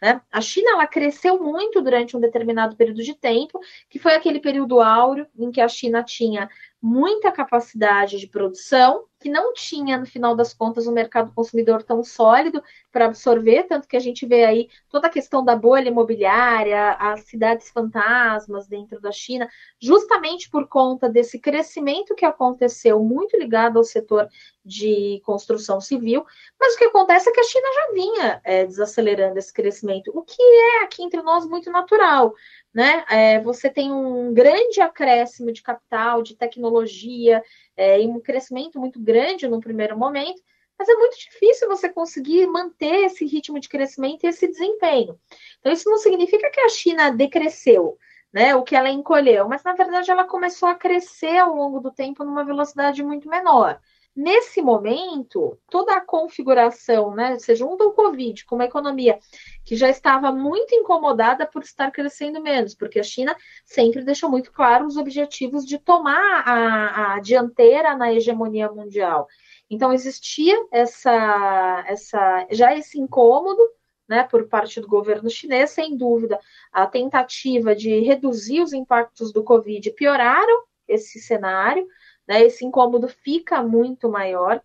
Né? 0.00 0.20
A 0.32 0.40
China 0.40 0.72
ela 0.72 0.86
cresceu 0.86 1.38
muito 1.42 1.82
durante 1.82 2.16
um 2.16 2.20
determinado 2.20 2.74
período 2.74 3.02
de 3.02 3.14
tempo, 3.14 3.60
que 3.88 3.98
foi 3.98 4.14
aquele 4.14 4.40
período 4.40 4.80
áureo 4.80 5.26
em 5.38 5.50
que 5.50 5.60
a 5.60 5.68
China 5.68 6.02
tinha 6.02 6.48
muita 6.80 7.30
capacidade 7.30 8.18
de 8.18 8.26
produção, 8.26 9.04
que 9.20 9.28
não 9.28 9.52
tinha, 9.52 9.98
no 9.98 10.06
final 10.06 10.34
das 10.34 10.54
contas, 10.54 10.86
um 10.86 10.92
mercado 10.92 11.32
consumidor 11.34 11.82
tão 11.82 12.02
sólido 12.02 12.62
para 12.92 13.06
absorver, 13.06 13.64
tanto 13.64 13.86
que 13.86 13.96
a 13.96 14.00
gente 14.00 14.26
vê 14.26 14.44
aí 14.44 14.68
toda 14.88 15.06
a 15.06 15.10
questão 15.10 15.44
da 15.44 15.54
bolha 15.54 15.88
imobiliária, 15.88 16.92
as 16.92 17.20
cidades 17.20 17.70
fantasmas 17.70 18.66
dentro 18.66 19.00
da 19.00 19.12
China, 19.12 19.48
justamente 19.80 20.50
por 20.50 20.66
conta 20.68 21.08
desse 21.08 21.38
crescimento 21.38 22.14
que 22.14 22.24
aconteceu, 22.24 23.00
muito 23.00 23.36
ligado 23.36 23.78
ao 23.78 23.84
setor 23.84 24.28
de 24.64 25.20
construção 25.24 25.80
civil, 25.80 26.24
mas 26.58 26.74
o 26.74 26.78
que 26.78 26.84
acontece 26.84 27.30
é 27.30 27.32
que 27.32 27.40
a 27.40 27.44
China 27.44 27.66
já 27.74 27.92
vinha 27.92 28.40
é, 28.44 28.66
desacelerando 28.66 29.38
esse 29.38 29.52
crescimento, 29.52 30.10
o 30.14 30.22
que 30.22 30.42
é 30.42 30.84
aqui 30.84 31.02
entre 31.02 31.22
nós 31.22 31.46
muito 31.46 31.70
natural 31.70 32.34
né? 32.72 33.04
É, 33.10 33.40
você 33.40 33.68
tem 33.68 33.92
um 33.92 34.32
grande 34.32 34.80
acréscimo 34.80 35.52
de 35.52 35.62
capital, 35.62 36.22
de 36.22 36.36
tecnologia, 36.36 37.42
é, 37.76 38.00
e 38.00 38.06
um 38.06 38.20
crescimento 38.20 38.78
muito 38.78 39.00
grande 39.00 39.48
no 39.48 39.60
primeiro 39.60 39.98
momento, 39.98 40.40
mas 40.80 40.88
é 40.88 40.94
muito 40.94 41.18
difícil 41.18 41.68
você 41.68 41.90
conseguir 41.90 42.46
manter 42.46 43.04
esse 43.04 43.26
ritmo 43.26 43.60
de 43.60 43.68
crescimento 43.68 44.24
e 44.24 44.28
esse 44.28 44.48
desempenho. 44.48 45.20
Então, 45.58 45.70
isso 45.70 45.90
não 45.90 45.98
significa 45.98 46.50
que 46.50 46.58
a 46.58 46.70
China 46.70 47.10
decresceu, 47.10 47.98
né? 48.32 48.54
O 48.54 48.62
que 48.62 48.74
ela 48.74 48.88
encolheu, 48.88 49.46
mas 49.46 49.62
na 49.62 49.74
verdade 49.74 50.10
ela 50.10 50.24
começou 50.24 50.66
a 50.66 50.74
crescer 50.74 51.36
ao 51.36 51.54
longo 51.54 51.80
do 51.80 51.92
tempo 51.92 52.24
numa 52.24 52.46
velocidade 52.46 53.02
muito 53.02 53.28
menor. 53.28 53.78
Nesse 54.14 54.60
momento, 54.60 55.56
toda 55.70 55.94
a 55.94 56.00
configuração, 56.00 57.14
né, 57.14 57.38
você 57.38 57.54
junta 57.54 57.84
o 57.84 57.92
Covid 57.92 58.44
com 58.44 58.56
uma 58.56 58.64
economia 58.64 59.18
que 59.64 59.76
já 59.76 59.88
estava 59.88 60.32
muito 60.32 60.74
incomodada 60.74 61.46
por 61.46 61.62
estar 61.62 61.90
crescendo 61.92 62.42
menos, 62.42 62.74
porque 62.74 62.98
a 62.98 63.04
China 63.04 63.36
sempre 63.64 64.04
deixou 64.04 64.28
muito 64.28 64.52
claro 64.52 64.84
os 64.84 64.96
objetivos 64.96 65.64
de 65.64 65.78
tomar 65.78 66.42
a, 66.44 67.14
a 67.14 67.20
dianteira 67.20 67.96
na 67.96 68.12
hegemonia 68.12 68.70
mundial. 68.70 69.28
Então 69.70 69.92
existia 69.92 70.56
essa, 70.72 71.84
essa 71.86 72.46
já 72.50 72.76
esse 72.76 72.98
incômodo 72.98 73.62
né, 74.08 74.24
por 74.24 74.48
parte 74.48 74.80
do 74.80 74.88
governo 74.88 75.30
chinês, 75.30 75.70
sem 75.70 75.96
dúvida, 75.96 76.36
a 76.72 76.84
tentativa 76.84 77.76
de 77.76 78.00
reduzir 78.00 78.60
os 78.60 78.72
impactos 78.72 79.32
do 79.32 79.44
Covid 79.44 79.88
pioraram 79.92 80.64
esse 80.88 81.20
cenário, 81.20 81.86
né, 82.30 82.44
esse 82.44 82.64
incômodo 82.64 83.08
fica 83.08 83.60
muito 83.60 84.08
maior. 84.08 84.62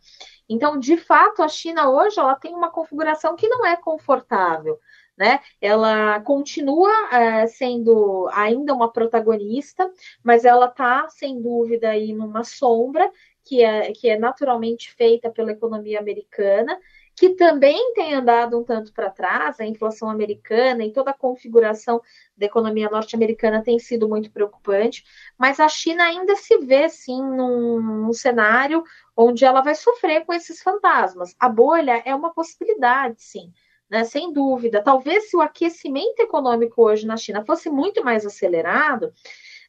Então, 0.47 0.77
de 0.79 0.97
fato, 0.97 1.41
a 1.41 1.47
China 1.47 1.89
hoje 1.89 2.19
ela 2.19 2.35
tem 2.35 2.53
uma 2.53 2.69
configuração 2.69 3.35
que 3.35 3.47
não 3.47 3.65
é 3.65 3.75
confortável. 3.75 4.79
Né? 5.17 5.39
Ela 5.59 6.19
continua 6.19 6.91
é, 7.11 7.47
sendo 7.47 8.29
ainda 8.31 8.71
uma 8.71 8.91
protagonista, 8.91 9.89
mas 10.23 10.45
ela 10.45 10.67
está, 10.67 11.09
sem 11.09 11.41
dúvida, 11.41 11.89
aí 11.89 12.13
numa 12.13 12.43
sombra 12.43 13.11
que 13.43 13.63
é, 13.63 13.91
que 13.93 14.09
é 14.09 14.19
naturalmente 14.19 14.93
feita 14.93 15.31
pela 15.31 15.51
economia 15.51 15.99
americana, 15.99 16.77
que 17.15 17.29
também 17.29 17.93
tem 17.93 18.13
andado 18.13 18.59
um 18.59 18.63
tanto 18.63 18.91
para 18.91 19.09
trás, 19.09 19.59
a 19.59 19.65
inflação 19.65 20.09
americana 20.09 20.83
e 20.83 20.91
toda 20.91 21.11
a 21.11 21.17
configuração 21.17 22.01
da 22.35 22.45
economia 22.45 22.89
norte-americana 22.89 23.63
tem 23.63 23.79
sido 23.79 24.07
muito 24.09 24.29
preocupante, 24.29 25.03
mas 25.37 25.59
a 25.59 25.69
China 25.69 26.03
ainda 26.03 26.35
se 26.35 26.57
vê, 26.57 26.89
sim, 26.89 27.21
num, 27.21 27.79
num, 27.81 28.13
cenário 28.13 28.83
onde 29.15 29.45
ela 29.45 29.61
vai 29.61 29.75
sofrer 29.75 30.25
com 30.25 30.33
esses 30.33 30.61
fantasmas. 30.61 31.33
A 31.39 31.47
bolha 31.47 32.01
é 32.05 32.13
uma 32.13 32.33
possibilidade, 32.33 33.21
sim, 33.21 33.53
né, 33.89 34.03
sem 34.03 34.33
dúvida. 34.33 34.83
Talvez 34.83 35.29
se 35.29 35.37
o 35.37 35.41
aquecimento 35.41 36.19
econômico 36.19 36.83
hoje 36.83 37.07
na 37.07 37.15
China 37.15 37.45
fosse 37.45 37.69
muito 37.69 38.03
mais 38.03 38.25
acelerado, 38.25 39.13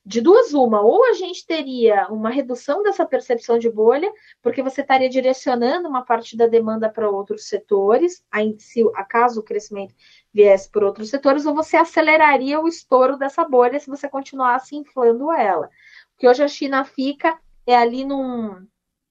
de 0.06 0.20
duas 0.20 0.54
uma, 0.54 0.80
ou 0.80 1.04
a 1.04 1.14
gente 1.14 1.44
teria 1.44 2.06
uma 2.10 2.30
redução 2.30 2.80
dessa 2.80 3.04
percepção 3.04 3.58
de 3.58 3.68
bolha, 3.68 4.08
porque 4.40 4.62
você 4.62 4.80
estaria 4.80 5.08
direcionando 5.08 5.88
uma 5.88 6.04
parte 6.04 6.36
da 6.36 6.46
demanda 6.46 6.88
para 6.88 7.10
outros 7.10 7.48
setores, 7.48 8.24
se 8.56 8.88
acaso 8.94 9.40
o 9.40 9.42
crescimento 9.42 9.96
viesse 10.32 10.70
por 10.70 10.84
outros 10.84 11.10
setores, 11.10 11.44
ou 11.44 11.52
você 11.52 11.76
aceleraria 11.76 12.60
o 12.60 12.68
estouro 12.68 13.18
dessa 13.18 13.42
bolha 13.44 13.80
se 13.80 13.90
você 13.90 14.08
continuasse 14.08 14.76
inflando 14.76 15.32
ela. 15.32 15.66
O 16.14 16.18
que 16.18 16.28
hoje 16.28 16.44
a 16.44 16.48
China 16.48 16.84
fica 16.84 17.36
é 17.66 17.76
ali 17.76 18.04
num, 18.04 18.64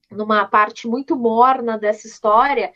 numa 0.10 0.46
parte 0.48 0.88
muito 0.88 1.14
morna 1.18 1.78
dessa 1.78 2.08
história, 2.08 2.72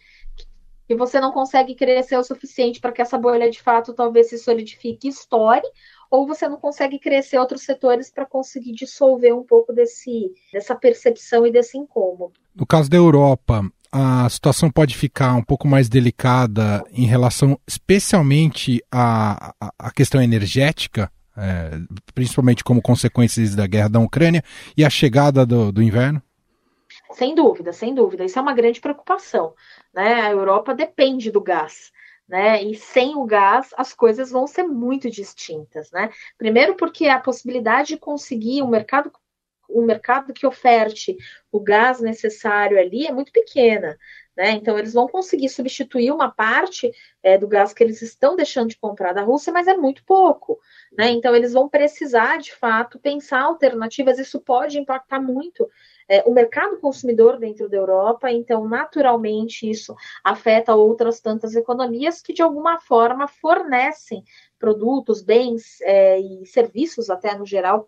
que 0.90 0.96
você 0.96 1.22
não 1.22 1.32
consegue 1.32 1.76
crescer 1.76 2.18
o 2.18 2.24
suficiente 2.24 2.80
para 2.80 2.92
que 2.92 3.00
essa 3.00 3.16
bolha 3.16 3.48
de 3.48 3.62
fato 3.62 3.94
talvez 3.94 4.28
se 4.28 4.40
solidifique 4.40 5.06
e 5.06 5.12
estoure, 5.12 5.62
ou 6.10 6.26
você 6.26 6.50
não 6.50 6.58
consegue 6.58 6.98
crescer 6.98 7.38
outros 7.38 7.62
setores 7.62 8.10
para 8.10 8.26
conseguir 8.26 8.72
dissolver 8.72 9.32
um 9.36 9.44
pouco 9.44 9.72
desse, 9.72 10.32
dessa 10.52 10.74
percepção 10.74 11.46
e 11.46 11.52
desse 11.52 11.78
incômodo. 11.78 12.34
No 12.56 12.66
caso 12.66 12.90
da 12.90 12.98
Europa, 12.98 13.64
a 13.92 14.28
situação 14.30 14.72
pode 14.72 14.98
ficar 14.98 15.36
um 15.36 15.44
pouco 15.44 15.68
mais 15.68 15.88
delicada 15.88 16.84
em 16.92 17.06
relação 17.06 17.60
especialmente 17.68 18.84
à, 18.92 19.54
à 19.78 19.92
questão 19.92 20.20
energética, 20.20 21.12
é, 21.38 21.70
principalmente 22.16 22.64
como 22.64 22.82
consequências 22.82 23.54
da 23.54 23.68
guerra 23.68 23.90
da 23.90 24.00
Ucrânia 24.00 24.44
e 24.76 24.84
a 24.84 24.90
chegada 24.90 25.46
do, 25.46 25.72
do 25.72 25.84
inverno? 25.84 26.20
Sem 27.12 27.34
dúvida, 27.36 27.74
sem 27.74 27.94
dúvida. 27.94 28.24
Isso 28.24 28.38
é 28.38 28.42
uma 28.42 28.54
grande 28.54 28.80
preocupação. 28.80 29.54
Né? 29.94 30.22
A 30.22 30.32
Europa 30.32 30.74
depende 30.74 31.32
do 31.32 31.42
gás 31.42 31.92
né? 32.30 32.62
E 32.62 32.76
sem 32.76 33.16
o 33.16 33.26
gás 33.26 33.74
as 33.76 33.92
coisas 33.92 34.30
vão 34.30 34.46
ser 34.46 34.62
muito 34.64 35.10
distintas, 35.10 35.90
né? 35.92 36.12
Primeiro 36.38 36.76
porque 36.76 37.08
a 37.08 37.20
possibilidade 37.20 37.90
de 37.90 37.98
conseguir 37.98 38.62
um 38.62 38.68
mercado 38.68 39.12
um 39.72 39.84
mercado 39.84 40.34
que 40.34 40.48
oferte 40.48 41.16
o 41.52 41.60
gás 41.60 42.00
necessário 42.00 42.80
ali 42.80 43.06
é 43.06 43.12
muito 43.12 43.32
pequena. 43.32 43.98
Né? 44.36 44.52
Então, 44.52 44.80
eles 44.80 44.94
vão 44.94 45.08
conseguir 45.08 45.48
substituir 45.50 46.12
uma 46.12 46.32
parte 46.32 46.92
é, 47.22 47.38
do 47.38 47.48
gás 47.48 47.72
que 47.72 47.84
eles 47.84 48.02
estão 48.02 48.36
deixando 48.36 48.70
de 48.70 48.80
comprar 48.80 49.14
da 49.14 49.22
Rússia, 49.22 49.54
mas 49.54 49.68
é 49.68 49.78
muito 49.78 50.04
pouco. 50.06 50.60
Né? 50.98 51.10
Então, 51.12 51.36
eles 51.36 51.54
vão 51.54 51.70
precisar, 51.70 52.38
de 52.40 52.52
fato, 52.52 52.98
pensar 52.98 53.42
alternativas. 53.42 54.18
Isso 54.18 54.40
pode 54.40 54.80
impactar 54.80 55.22
muito 55.22 55.70
é, 56.10 56.24
o 56.26 56.34
mercado 56.34 56.78
consumidor 56.80 57.38
dentro 57.38 57.70
da 57.70 57.78
Europa, 57.78 58.32
então, 58.32 58.68
naturalmente, 58.68 59.70
isso 59.70 59.96
afeta 60.24 60.74
outras 60.74 61.20
tantas 61.20 61.56
economias 61.56 62.20
que, 62.20 62.34
de 62.34 62.42
alguma 62.42 62.80
forma, 62.80 63.28
fornecem 63.28 64.24
produtos, 64.58 65.22
bens 65.22 65.80
é, 65.82 66.20
e 66.20 66.46
serviços, 66.48 67.12
até 67.12 67.38
no 67.38 67.46
geral, 67.46 67.88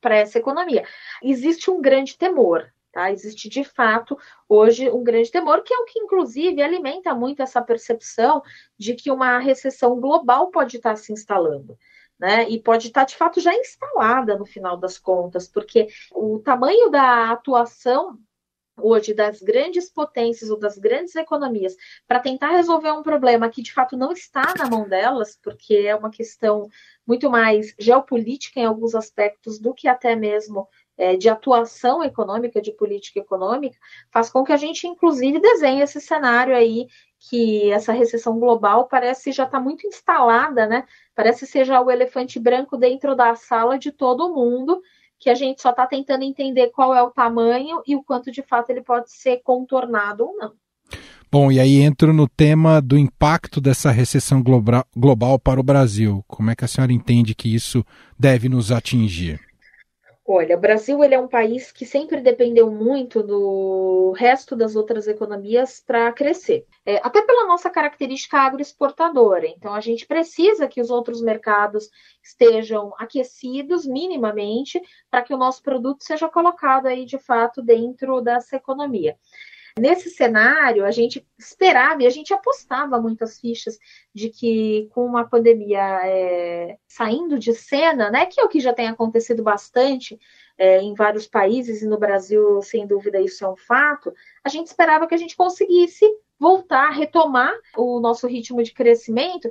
para 0.00 0.16
essa 0.16 0.38
economia. 0.38 0.84
Existe 1.22 1.70
um 1.70 1.82
grande 1.82 2.16
temor, 2.16 2.72
Tá? 2.92 3.12
Existe 3.12 3.48
de 3.48 3.62
fato 3.62 4.18
hoje 4.48 4.90
um 4.90 5.04
grande 5.04 5.30
temor, 5.30 5.62
que 5.62 5.72
é 5.72 5.78
o 5.78 5.84
que, 5.84 6.00
inclusive, 6.00 6.60
alimenta 6.60 7.14
muito 7.14 7.40
essa 7.40 7.62
percepção 7.62 8.42
de 8.76 8.94
que 8.94 9.12
uma 9.12 9.38
recessão 9.38 10.00
global 10.00 10.50
pode 10.50 10.76
estar 10.76 10.96
se 10.96 11.12
instalando 11.12 11.78
né? 12.20 12.48
E 12.50 12.60
pode 12.60 12.88
estar 12.88 13.04
de 13.04 13.16
fato 13.16 13.40
já 13.40 13.54
instalada 13.54 14.36
no 14.36 14.44
final 14.44 14.76
das 14.76 14.98
contas, 14.98 15.48
porque 15.48 15.88
o 16.12 16.38
tamanho 16.38 16.90
da 16.90 17.30
atuação 17.30 18.18
hoje 18.82 19.12
das 19.12 19.40
grandes 19.40 19.90
potências 19.90 20.50
ou 20.50 20.58
das 20.58 20.78
grandes 20.78 21.14
economias 21.14 21.76
para 22.06 22.20
tentar 22.20 22.50
resolver 22.50 22.92
um 22.92 23.02
problema 23.02 23.50
que 23.50 23.62
de 23.62 23.72
fato 23.72 23.96
não 23.96 24.12
está 24.12 24.54
na 24.58 24.68
mão 24.68 24.88
delas, 24.88 25.38
porque 25.42 25.74
é 25.74 25.94
uma 25.94 26.10
questão 26.10 26.68
muito 27.06 27.30
mais 27.30 27.74
geopolítica 27.78 28.60
em 28.60 28.64
alguns 28.64 28.94
aspectos 28.94 29.58
do 29.58 29.74
que 29.74 29.88
até 29.88 30.14
mesmo 30.16 30.68
é, 30.96 31.16
de 31.16 31.28
atuação 31.28 32.04
econômica, 32.04 32.60
de 32.60 32.72
política 32.72 33.20
econômica, 33.20 33.78
faz 34.10 34.30
com 34.30 34.44
que 34.44 34.52
a 34.52 34.56
gente, 34.56 34.86
inclusive, 34.86 35.40
desenhe 35.40 35.80
esse 35.80 36.00
cenário 36.00 36.54
aí 36.54 36.86
que 37.28 37.70
essa 37.70 37.92
recessão 37.92 38.40
global 38.40 38.88
parece 38.88 39.30
já 39.30 39.44
está 39.44 39.60
muito 39.60 39.86
instalada, 39.86 40.66
né? 40.66 40.84
Parece 41.14 41.46
ser 41.46 41.66
já 41.66 41.80
o 41.80 41.90
elefante 41.90 42.40
branco 42.40 42.78
dentro 42.78 43.14
da 43.14 43.34
sala 43.34 43.78
de 43.78 43.92
todo 43.92 44.34
mundo, 44.34 44.80
que 45.18 45.28
a 45.28 45.34
gente 45.34 45.60
só 45.60 45.70
está 45.70 45.86
tentando 45.86 46.24
entender 46.24 46.70
qual 46.70 46.94
é 46.94 47.02
o 47.02 47.10
tamanho 47.10 47.82
e 47.86 47.94
o 47.94 48.02
quanto 48.02 48.32
de 48.32 48.42
fato 48.42 48.70
ele 48.70 48.80
pode 48.80 49.12
ser 49.12 49.42
contornado 49.42 50.24
ou 50.24 50.36
não. 50.36 50.52
Bom, 51.30 51.52
e 51.52 51.60
aí 51.60 51.80
entro 51.80 52.12
no 52.12 52.26
tema 52.26 52.80
do 52.80 52.98
impacto 52.98 53.60
dessa 53.60 53.90
recessão 53.90 54.42
global 54.42 55.38
para 55.38 55.60
o 55.60 55.62
Brasil. 55.62 56.24
Como 56.26 56.50
é 56.50 56.56
que 56.56 56.64
a 56.64 56.68
senhora 56.68 56.92
entende 56.92 57.34
que 57.34 57.54
isso 57.54 57.84
deve 58.18 58.48
nos 58.48 58.72
atingir? 58.72 59.38
Olha, 60.32 60.56
o 60.56 60.60
Brasil 60.60 61.02
ele 61.02 61.12
é 61.12 61.18
um 61.18 61.26
país 61.26 61.72
que 61.72 61.84
sempre 61.84 62.20
dependeu 62.20 62.70
muito 62.70 63.20
do 63.20 64.12
resto 64.16 64.54
das 64.54 64.76
outras 64.76 65.08
economias 65.08 65.82
para 65.84 66.12
crescer, 66.12 66.64
é, 66.86 66.98
até 66.98 67.20
pela 67.20 67.48
nossa 67.48 67.68
característica 67.68 68.38
agroexportadora. 68.38 69.48
Então, 69.48 69.74
a 69.74 69.80
gente 69.80 70.06
precisa 70.06 70.68
que 70.68 70.80
os 70.80 70.88
outros 70.88 71.20
mercados 71.20 71.90
estejam 72.22 72.94
aquecidos 72.96 73.84
minimamente 73.84 74.80
para 75.10 75.22
que 75.22 75.34
o 75.34 75.36
nosso 75.36 75.64
produto 75.64 76.04
seja 76.04 76.28
colocado 76.28 76.86
aí 76.86 77.04
de 77.04 77.18
fato 77.18 77.60
dentro 77.60 78.20
dessa 78.20 78.54
economia. 78.54 79.16
Nesse 79.78 80.10
cenário, 80.10 80.84
a 80.84 80.90
gente 80.90 81.26
esperava 81.38 82.02
e 82.02 82.06
a 82.06 82.10
gente 82.10 82.32
apostava 82.32 83.00
muitas 83.00 83.38
fichas 83.38 83.78
de 84.14 84.28
que 84.28 84.88
com 84.92 85.16
a 85.16 85.24
pandemia 85.24 86.00
é, 86.04 86.76
saindo 86.86 87.38
de 87.38 87.54
cena, 87.54 88.10
né, 88.10 88.26
que 88.26 88.40
é 88.40 88.44
o 88.44 88.48
que 88.48 88.60
já 88.60 88.72
tem 88.72 88.88
acontecido 88.88 89.42
bastante 89.42 90.18
é, 90.58 90.80
em 90.80 90.94
vários 90.94 91.26
países 91.26 91.82
e 91.82 91.86
no 91.86 91.98
Brasil, 91.98 92.60
sem 92.62 92.86
dúvida, 92.86 93.20
isso 93.20 93.44
é 93.44 93.48
um 93.48 93.56
fato, 93.56 94.12
a 94.44 94.48
gente 94.48 94.66
esperava 94.66 95.06
que 95.06 95.14
a 95.14 95.18
gente 95.18 95.36
conseguisse 95.36 96.04
voltar, 96.38 96.90
retomar 96.90 97.52
o 97.76 98.00
nosso 98.00 98.26
ritmo 98.26 98.62
de 98.62 98.72
crescimento, 98.72 99.50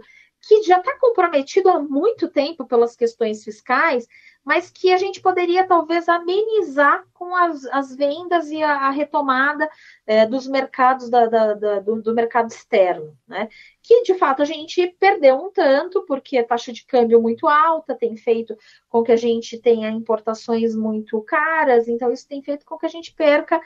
que 0.50 0.64
já 0.64 0.80
está 0.80 0.98
comprometido 0.98 1.70
há 1.70 1.80
muito 1.80 2.28
tempo 2.28 2.66
pelas 2.66 2.96
questões 2.96 3.44
fiscais, 3.44 4.08
mas 4.44 4.72
que 4.72 4.92
a 4.92 4.98
gente 4.98 5.22
poderia 5.22 5.64
talvez 5.64 6.10
amenizar 6.10 7.06
com 7.14 7.36
as, 7.36 7.66
as 7.66 7.96
vendas 7.96 8.50
e 8.50 8.64
a, 8.64 8.88
a 8.88 8.90
retomada 8.90 9.70
é, 10.08 10.26
dos 10.26 10.48
mercados 10.48 11.08
da, 11.08 11.28
da, 11.28 11.54
da, 11.54 11.80
do, 11.82 12.02
do, 12.02 12.16
mercado 12.16 12.50
externo, 12.50 13.16
né? 13.28 13.48
Que 13.84 14.02
de 14.02 14.16
fato 14.16 14.42
a 14.42 14.46
gente 14.46 14.88
perdeu 15.00 15.36
um 15.36 15.52
tanto, 15.52 16.04
porque 16.08 16.40
a 16.40 16.44
taxa 16.44 16.74
de 16.74 16.84
câmbio 16.84 17.22
muito 17.22 17.48
alta 17.48 17.94
tem 17.94 18.18
feito 18.18 18.58
com 18.90 19.04
que 19.04 19.12
a 19.12 19.18
gente 19.18 19.60
tenha 19.60 19.92
importações 19.92 20.76
muito 20.76 21.22
caras, 21.22 21.88
então 21.88 22.12
isso 22.12 22.28
tem 22.28 22.42
feito 22.42 22.66
com 22.66 22.76
que 22.76 22.88
a 22.88 22.90
gente 22.90 23.14
perca. 23.14 23.62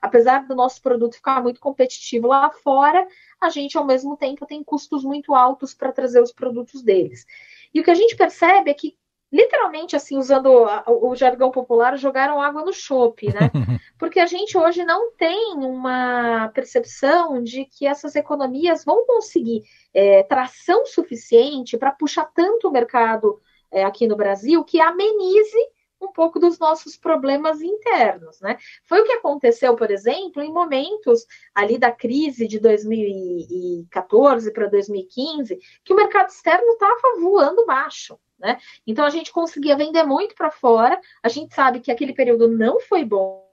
Apesar 0.00 0.46
do 0.46 0.54
nosso 0.54 0.80
produto 0.82 1.16
ficar 1.16 1.42
muito 1.42 1.60
competitivo 1.60 2.28
lá 2.28 2.50
fora, 2.50 3.06
a 3.40 3.48
gente 3.48 3.76
ao 3.76 3.84
mesmo 3.84 4.16
tempo 4.16 4.46
tem 4.46 4.62
custos 4.62 5.04
muito 5.04 5.34
altos 5.34 5.74
para 5.74 5.92
trazer 5.92 6.22
os 6.22 6.32
produtos 6.32 6.82
deles. 6.82 7.24
E 7.72 7.80
o 7.80 7.84
que 7.84 7.90
a 7.90 7.94
gente 7.94 8.16
percebe 8.16 8.70
é 8.70 8.74
que 8.74 8.96
literalmente, 9.30 9.94
assim, 9.94 10.16
usando 10.16 10.48
o 10.86 11.14
jargão 11.14 11.50
popular, 11.50 11.96
jogaram 11.98 12.40
água 12.40 12.64
no 12.64 12.72
chope, 12.72 13.26
né? 13.26 13.50
Porque 13.98 14.20
a 14.20 14.26
gente 14.26 14.56
hoje 14.56 14.84
não 14.84 15.12
tem 15.12 15.54
uma 15.56 16.48
percepção 16.54 17.42
de 17.42 17.66
que 17.66 17.86
essas 17.86 18.16
economias 18.16 18.84
vão 18.84 19.04
conseguir 19.04 19.62
é, 19.92 20.22
tração 20.22 20.86
suficiente 20.86 21.76
para 21.76 21.92
puxar 21.92 22.24
tanto 22.34 22.68
o 22.68 22.72
mercado 22.72 23.40
é, 23.70 23.84
aqui 23.84 24.06
no 24.06 24.16
Brasil 24.16 24.64
que 24.64 24.80
amenize 24.80 25.58
um 26.00 26.12
pouco 26.12 26.38
dos 26.38 26.58
nossos 26.58 26.96
problemas 26.96 27.60
internos, 27.60 28.40
né? 28.40 28.56
Foi 28.84 29.00
o 29.00 29.04
que 29.04 29.12
aconteceu, 29.12 29.74
por 29.76 29.90
exemplo, 29.90 30.42
em 30.42 30.52
momentos 30.52 31.26
ali 31.54 31.78
da 31.78 31.90
crise 31.90 32.46
de 32.46 32.58
2014 32.58 34.52
para 34.52 34.66
2015, 34.66 35.58
que 35.84 35.92
o 35.92 35.96
mercado 35.96 36.28
externo 36.28 36.68
estava 36.72 37.20
voando 37.20 37.66
baixo. 37.66 38.18
Né? 38.38 38.58
Então 38.86 39.04
a 39.04 39.10
gente 39.10 39.32
conseguia 39.32 39.76
vender 39.76 40.04
muito 40.04 40.34
para 40.34 40.50
fora. 40.50 41.00
A 41.22 41.28
gente 41.28 41.54
sabe 41.54 41.80
que 41.80 41.90
aquele 41.90 42.12
período 42.12 42.46
não 42.46 42.78
foi 42.78 43.04
bom, 43.04 43.44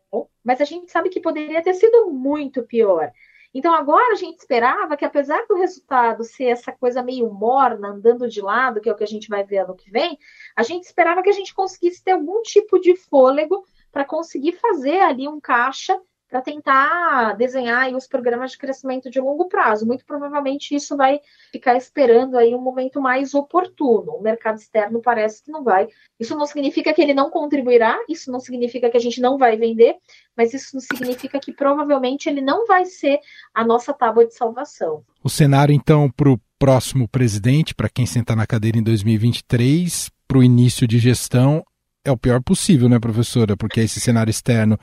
mas 0.44 0.62
a 0.62 0.66
gente 0.66 0.92
sabe 0.92 1.10
que 1.10 1.20
poderia 1.20 1.64
ter 1.64 1.74
sido 1.74 2.12
muito 2.12 2.64
pior. 2.64 3.12
Então 3.58 3.74
agora 3.74 4.12
a 4.12 4.16
gente 4.16 4.38
esperava 4.38 4.98
que, 4.98 5.06
apesar 5.06 5.46
do 5.48 5.56
resultado 5.56 6.26
ser 6.26 6.48
essa 6.48 6.74
coisa 6.74 7.02
meio 7.02 7.32
morna, 7.32 7.88
andando 7.88 8.28
de 8.28 8.42
lado, 8.42 8.82
que 8.82 8.90
é 8.90 8.92
o 8.92 8.96
que 8.98 9.04
a 9.06 9.08
gente 9.08 9.30
vai 9.30 9.46
ver 9.46 9.60
ano 9.60 9.74
que 9.74 9.90
vem, 9.90 10.20
a 10.54 10.62
gente 10.62 10.84
esperava 10.84 11.24
que 11.24 11.30
a 11.30 11.34
gente 11.34 11.54
conseguisse 11.54 12.04
ter 12.04 12.12
algum 12.12 12.42
tipo 12.42 12.78
de 12.78 12.98
fôlego 12.98 13.66
para 13.94 14.04
conseguir 14.04 14.52
fazer 14.60 15.00
ali 15.00 15.26
um 15.26 15.40
caixa 15.40 15.98
para 16.36 16.42
tentar 16.42 17.38
desenhar 17.38 17.90
os 17.96 18.08
programas 18.08 18.52
de 18.52 18.58
crescimento 18.58 19.10
de 19.10 19.22
longo 19.22 19.48
prazo. 19.48 19.86
Muito 19.86 20.06
provavelmente 20.06 20.76
isso 20.76 20.98
vai 20.98 21.22
ficar 21.50 21.78
esperando 21.78 22.38
aí 22.38 22.54
um 22.54 22.62
momento 22.62 23.00
mais 23.00 23.34
oportuno. 23.34 24.12
O 24.12 24.22
mercado 24.22 24.58
externo 24.58 25.02
parece 25.02 25.42
que 25.42 25.50
não 25.50 25.64
vai. 25.64 25.88
Isso 26.20 26.36
não 26.36 26.46
significa 26.46 26.94
que 26.94 27.02
ele 27.02 27.14
não 27.14 27.30
contribuirá, 27.30 27.98
isso 28.10 28.30
não 28.30 28.42
significa 28.42 28.90
que 28.90 28.98
a 28.98 29.00
gente 29.00 29.22
não 29.22 29.38
vai 29.38 29.56
vender, 29.56 29.96
mas 30.36 30.54
isso 30.54 30.78
significa 30.82 31.40
que 31.40 31.54
provavelmente 31.54 32.28
ele 32.28 32.42
não 32.42 32.68
vai 32.68 32.84
ser 32.84 33.18
a 33.54 33.64
nossa 33.64 33.94
tábua 33.94 34.26
de 34.26 34.36
salvação. 34.36 35.06
O 35.24 35.30
cenário, 35.30 35.74
então, 35.74 36.12
para 36.12 36.30
o 36.30 36.40
próximo 36.60 37.08
presidente, 37.08 37.74
para 37.74 37.88
quem 37.88 38.06
sentar 38.06 38.36
na 38.36 38.46
cadeira 38.46 38.78
em 38.78 38.84
2023, 38.84 40.12
para 40.28 40.40
o 40.40 40.44
início 40.44 40.86
de 40.86 41.00
gestão, 41.00 41.64
é 42.06 42.12
o 42.12 42.18
pior 42.18 42.42
possível, 42.42 42.88
né, 42.90 43.00
professora? 43.00 43.58
Porque 43.58 43.80
esse 43.80 44.00
cenário 44.00 44.30
externo 44.30 44.78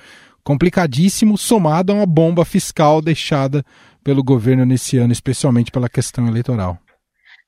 complicadíssimo, 0.45 1.39
somado 1.39 1.93
a 1.93 1.97
uma 1.97 2.07
bomba 2.07 2.45
fiscal 2.45 3.01
deixada 3.01 3.65
pelo 4.03 4.23
governo 4.23 4.65
nesse 4.65 4.99
ano, 4.99 5.13
especialmente 5.13 5.71
pela 5.71 5.89
questão 5.89 6.27
eleitoral. 6.27 6.79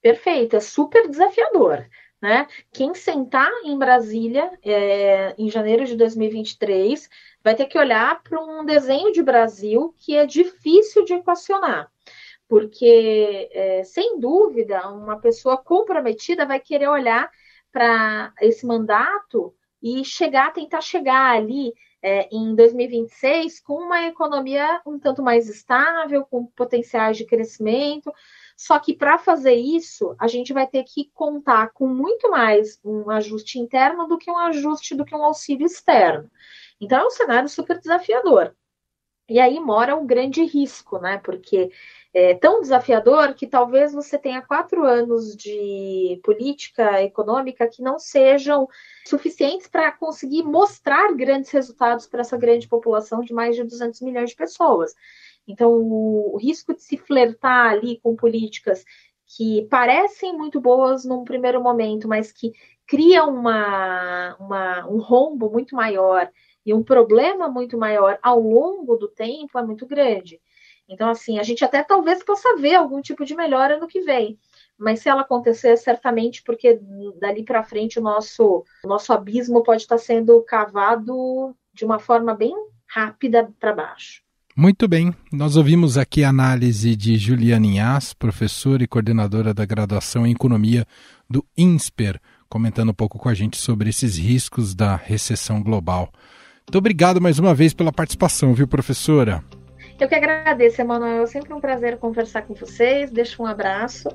Perfeito, 0.00 0.56
é 0.56 0.60
super 0.60 1.08
desafiador. 1.08 1.86
Né? 2.24 2.46
Quem 2.72 2.94
sentar 2.94 3.50
em 3.64 3.78
Brasília 3.78 4.50
é, 4.64 5.34
em 5.36 5.50
janeiro 5.50 5.84
de 5.84 5.94
2023 5.94 7.06
vai 7.42 7.54
ter 7.54 7.66
que 7.66 7.78
olhar 7.78 8.22
para 8.22 8.42
um 8.42 8.64
desenho 8.64 9.12
de 9.12 9.22
Brasil 9.22 9.94
que 9.98 10.16
é 10.16 10.24
difícil 10.24 11.04
de 11.04 11.12
equacionar, 11.12 11.90
porque, 12.48 13.50
é, 13.52 13.84
sem 13.84 14.18
dúvida, 14.18 14.88
uma 14.88 15.18
pessoa 15.18 15.58
comprometida 15.58 16.46
vai 16.46 16.58
querer 16.58 16.88
olhar 16.88 17.30
para 17.70 18.32
esse 18.40 18.64
mandato 18.64 19.54
e 19.82 20.02
chegar, 20.02 20.50
tentar 20.54 20.80
chegar 20.80 21.36
ali 21.36 21.74
é, 22.04 22.28
em 22.30 22.54
2026 22.54 23.60
com 23.60 23.76
uma 23.76 24.06
economia 24.06 24.82
um 24.86 24.98
tanto 24.98 25.22
mais 25.22 25.48
estável, 25.48 26.26
com 26.26 26.44
potenciais 26.44 27.16
de 27.16 27.24
crescimento. 27.24 28.12
Só 28.54 28.78
que 28.78 28.94
para 28.94 29.16
fazer 29.16 29.54
isso, 29.54 30.14
a 30.18 30.28
gente 30.28 30.52
vai 30.52 30.66
ter 30.66 30.84
que 30.84 31.10
contar 31.14 31.70
com 31.72 31.88
muito 31.88 32.30
mais 32.30 32.78
um 32.84 33.10
ajuste 33.10 33.58
interno 33.58 34.06
do 34.06 34.18
que 34.18 34.30
um 34.30 34.36
ajuste 34.36 34.94
do 34.94 35.04
que 35.04 35.16
um 35.16 35.24
auxílio 35.24 35.64
externo. 35.66 36.30
Então 36.78 37.00
é 37.00 37.06
um 37.06 37.10
cenário 37.10 37.48
super 37.48 37.78
desafiador. 37.78 38.54
E 39.28 39.40
aí 39.40 39.58
mora 39.58 39.96
um 39.96 40.06
grande 40.06 40.44
risco, 40.44 40.98
né? 40.98 41.18
Porque 41.24 41.70
é 42.12 42.34
tão 42.34 42.60
desafiador 42.60 43.34
que 43.34 43.46
talvez 43.46 43.92
você 43.92 44.18
tenha 44.18 44.42
quatro 44.42 44.84
anos 44.84 45.34
de 45.34 46.20
política 46.22 47.02
econômica 47.02 47.66
que 47.66 47.82
não 47.82 47.98
sejam 47.98 48.68
suficientes 49.06 49.66
para 49.66 49.90
conseguir 49.92 50.42
mostrar 50.42 51.12
grandes 51.14 51.50
resultados 51.50 52.06
para 52.06 52.20
essa 52.20 52.36
grande 52.36 52.68
população 52.68 53.20
de 53.20 53.32
mais 53.32 53.56
de 53.56 53.64
200 53.64 54.00
milhões 54.02 54.30
de 54.30 54.36
pessoas. 54.36 54.94
Então, 55.46 55.72
o, 55.72 56.36
risco 56.36 56.74
de 56.74 56.82
se 56.82 56.96
flertar 56.96 57.72
ali 57.72 57.98
com 58.02 58.14
políticas 58.14 58.84
que 59.26 59.66
parecem 59.70 60.36
muito 60.36 60.60
boas 60.60 61.04
num 61.04 61.24
primeiro 61.24 61.62
momento, 61.62 62.06
mas 62.06 62.30
que 62.30 62.52
criam 62.86 63.34
uma, 63.34 64.36
uma, 64.38 64.86
um 64.86 64.98
rombo 64.98 65.50
muito 65.50 65.74
maior 65.74 66.30
e 66.64 66.72
um 66.72 66.82
problema 66.82 67.48
muito 67.48 67.76
maior 67.76 68.18
ao 68.22 68.40
longo 68.40 68.96
do 68.96 69.08
tempo 69.08 69.58
é 69.58 69.62
muito 69.62 69.86
grande. 69.86 70.40
Então, 70.88 71.08
assim, 71.08 71.38
a 71.38 71.42
gente 71.42 71.64
até 71.64 71.82
talvez 71.82 72.22
possa 72.22 72.56
ver 72.56 72.74
algum 72.74 73.00
tipo 73.00 73.24
de 73.24 73.34
melhora 73.34 73.78
no 73.78 73.88
que 73.88 74.00
vem. 74.00 74.38
Mas 74.78 75.00
se 75.00 75.08
ela 75.08 75.22
acontecer, 75.22 75.76
certamente, 75.76 76.42
porque 76.42 76.80
dali 77.18 77.42
para 77.42 77.62
frente 77.62 77.98
o 77.98 78.02
nosso, 78.02 78.64
o 78.84 78.88
nosso 78.88 79.12
abismo 79.12 79.62
pode 79.62 79.82
estar 79.82 79.98
sendo 79.98 80.42
cavado 80.42 81.54
de 81.72 81.84
uma 81.84 81.98
forma 81.98 82.34
bem 82.34 82.54
rápida 82.86 83.50
para 83.58 83.72
baixo. 83.72 84.22
Muito 84.56 84.86
bem, 84.86 85.12
nós 85.32 85.56
ouvimos 85.56 85.98
aqui 85.98 86.22
a 86.22 86.28
análise 86.28 86.94
de 86.94 87.16
Juliana 87.16 87.66
Inhas, 87.66 88.14
professora 88.14 88.84
e 88.84 88.86
coordenadora 88.86 89.52
da 89.52 89.64
graduação 89.64 90.24
em 90.24 90.30
Economia 90.30 90.86
do 91.28 91.44
INSPER, 91.56 92.20
comentando 92.48 92.90
um 92.90 92.94
pouco 92.94 93.18
com 93.18 93.28
a 93.28 93.34
gente 93.34 93.56
sobre 93.56 93.90
esses 93.90 94.16
riscos 94.16 94.72
da 94.72 94.94
recessão 94.94 95.60
global. 95.60 96.12
Muito 96.66 96.78
obrigado 96.78 97.20
mais 97.20 97.38
uma 97.38 97.54
vez 97.54 97.72
pela 97.72 97.92
participação, 97.92 98.54
viu, 98.54 98.66
professora? 98.66 99.44
Eu 100.00 100.08
que 100.08 100.14
agradeço, 100.14 100.80
Emanuel. 100.80 101.22
É 101.22 101.26
sempre 101.26 101.52
um 101.52 101.60
prazer 101.60 101.98
conversar 101.98 102.42
com 102.42 102.54
vocês. 102.54 103.10
Deixo 103.10 103.42
um 103.42 103.46
abraço 103.46 104.08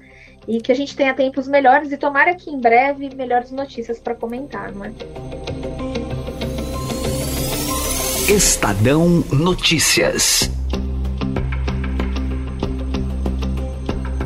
e 0.47 0.59
que 0.59 0.71
a 0.71 0.75
gente 0.75 0.95
tenha 0.95 1.13
tempos 1.13 1.47
melhores 1.47 1.91
e 1.91 1.97
tomara 1.97 2.35
que 2.35 2.49
em 2.49 2.59
breve 2.59 3.09
melhores 3.15 3.51
notícias 3.51 3.99
para 3.99 4.15
comentar, 4.15 4.73
não 4.73 4.85
é? 4.85 4.91
Estadão 8.27 9.23
Notícias. 9.31 10.51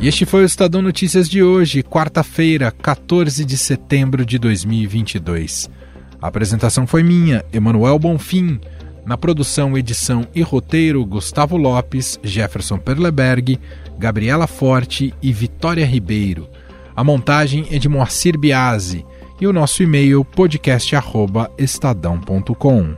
E 0.00 0.08
este 0.08 0.26
foi 0.26 0.42
o 0.42 0.44
Estadão 0.44 0.82
Notícias 0.82 1.28
de 1.28 1.42
hoje, 1.42 1.82
quarta-feira, 1.82 2.70
14 2.70 3.44
de 3.44 3.56
setembro 3.56 4.26
de 4.26 4.38
2022. 4.38 5.70
A 6.24 6.28
apresentação 6.28 6.86
foi 6.86 7.02
minha, 7.02 7.44
Emanuel 7.52 7.98
Bonfim. 7.98 8.58
Na 9.04 9.18
produção, 9.18 9.76
edição 9.76 10.26
e 10.34 10.40
roteiro, 10.40 11.04
Gustavo 11.04 11.58
Lopes, 11.58 12.18
Jefferson 12.22 12.78
Perleberg, 12.78 13.60
Gabriela 13.98 14.46
Forte 14.46 15.12
e 15.20 15.34
Vitória 15.34 15.84
Ribeiro. 15.84 16.48
A 16.96 17.04
montagem 17.04 17.66
é 17.70 17.78
de 17.78 17.90
Moacir 17.90 18.38
Biasi 18.38 19.04
e 19.38 19.46
o 19.46 19.52
nosso 19.52 19.82
e-mail 19.82 20.24
podcast@estadão.com. 20.24 22.96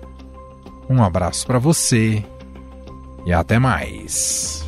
Um 0.88 1.02
abraço 1.02 1.44
para 1.48 1.58
você 1.58 2.22
e 3.26 3.32
até 3.32 3.58
mais. 3.58 4.65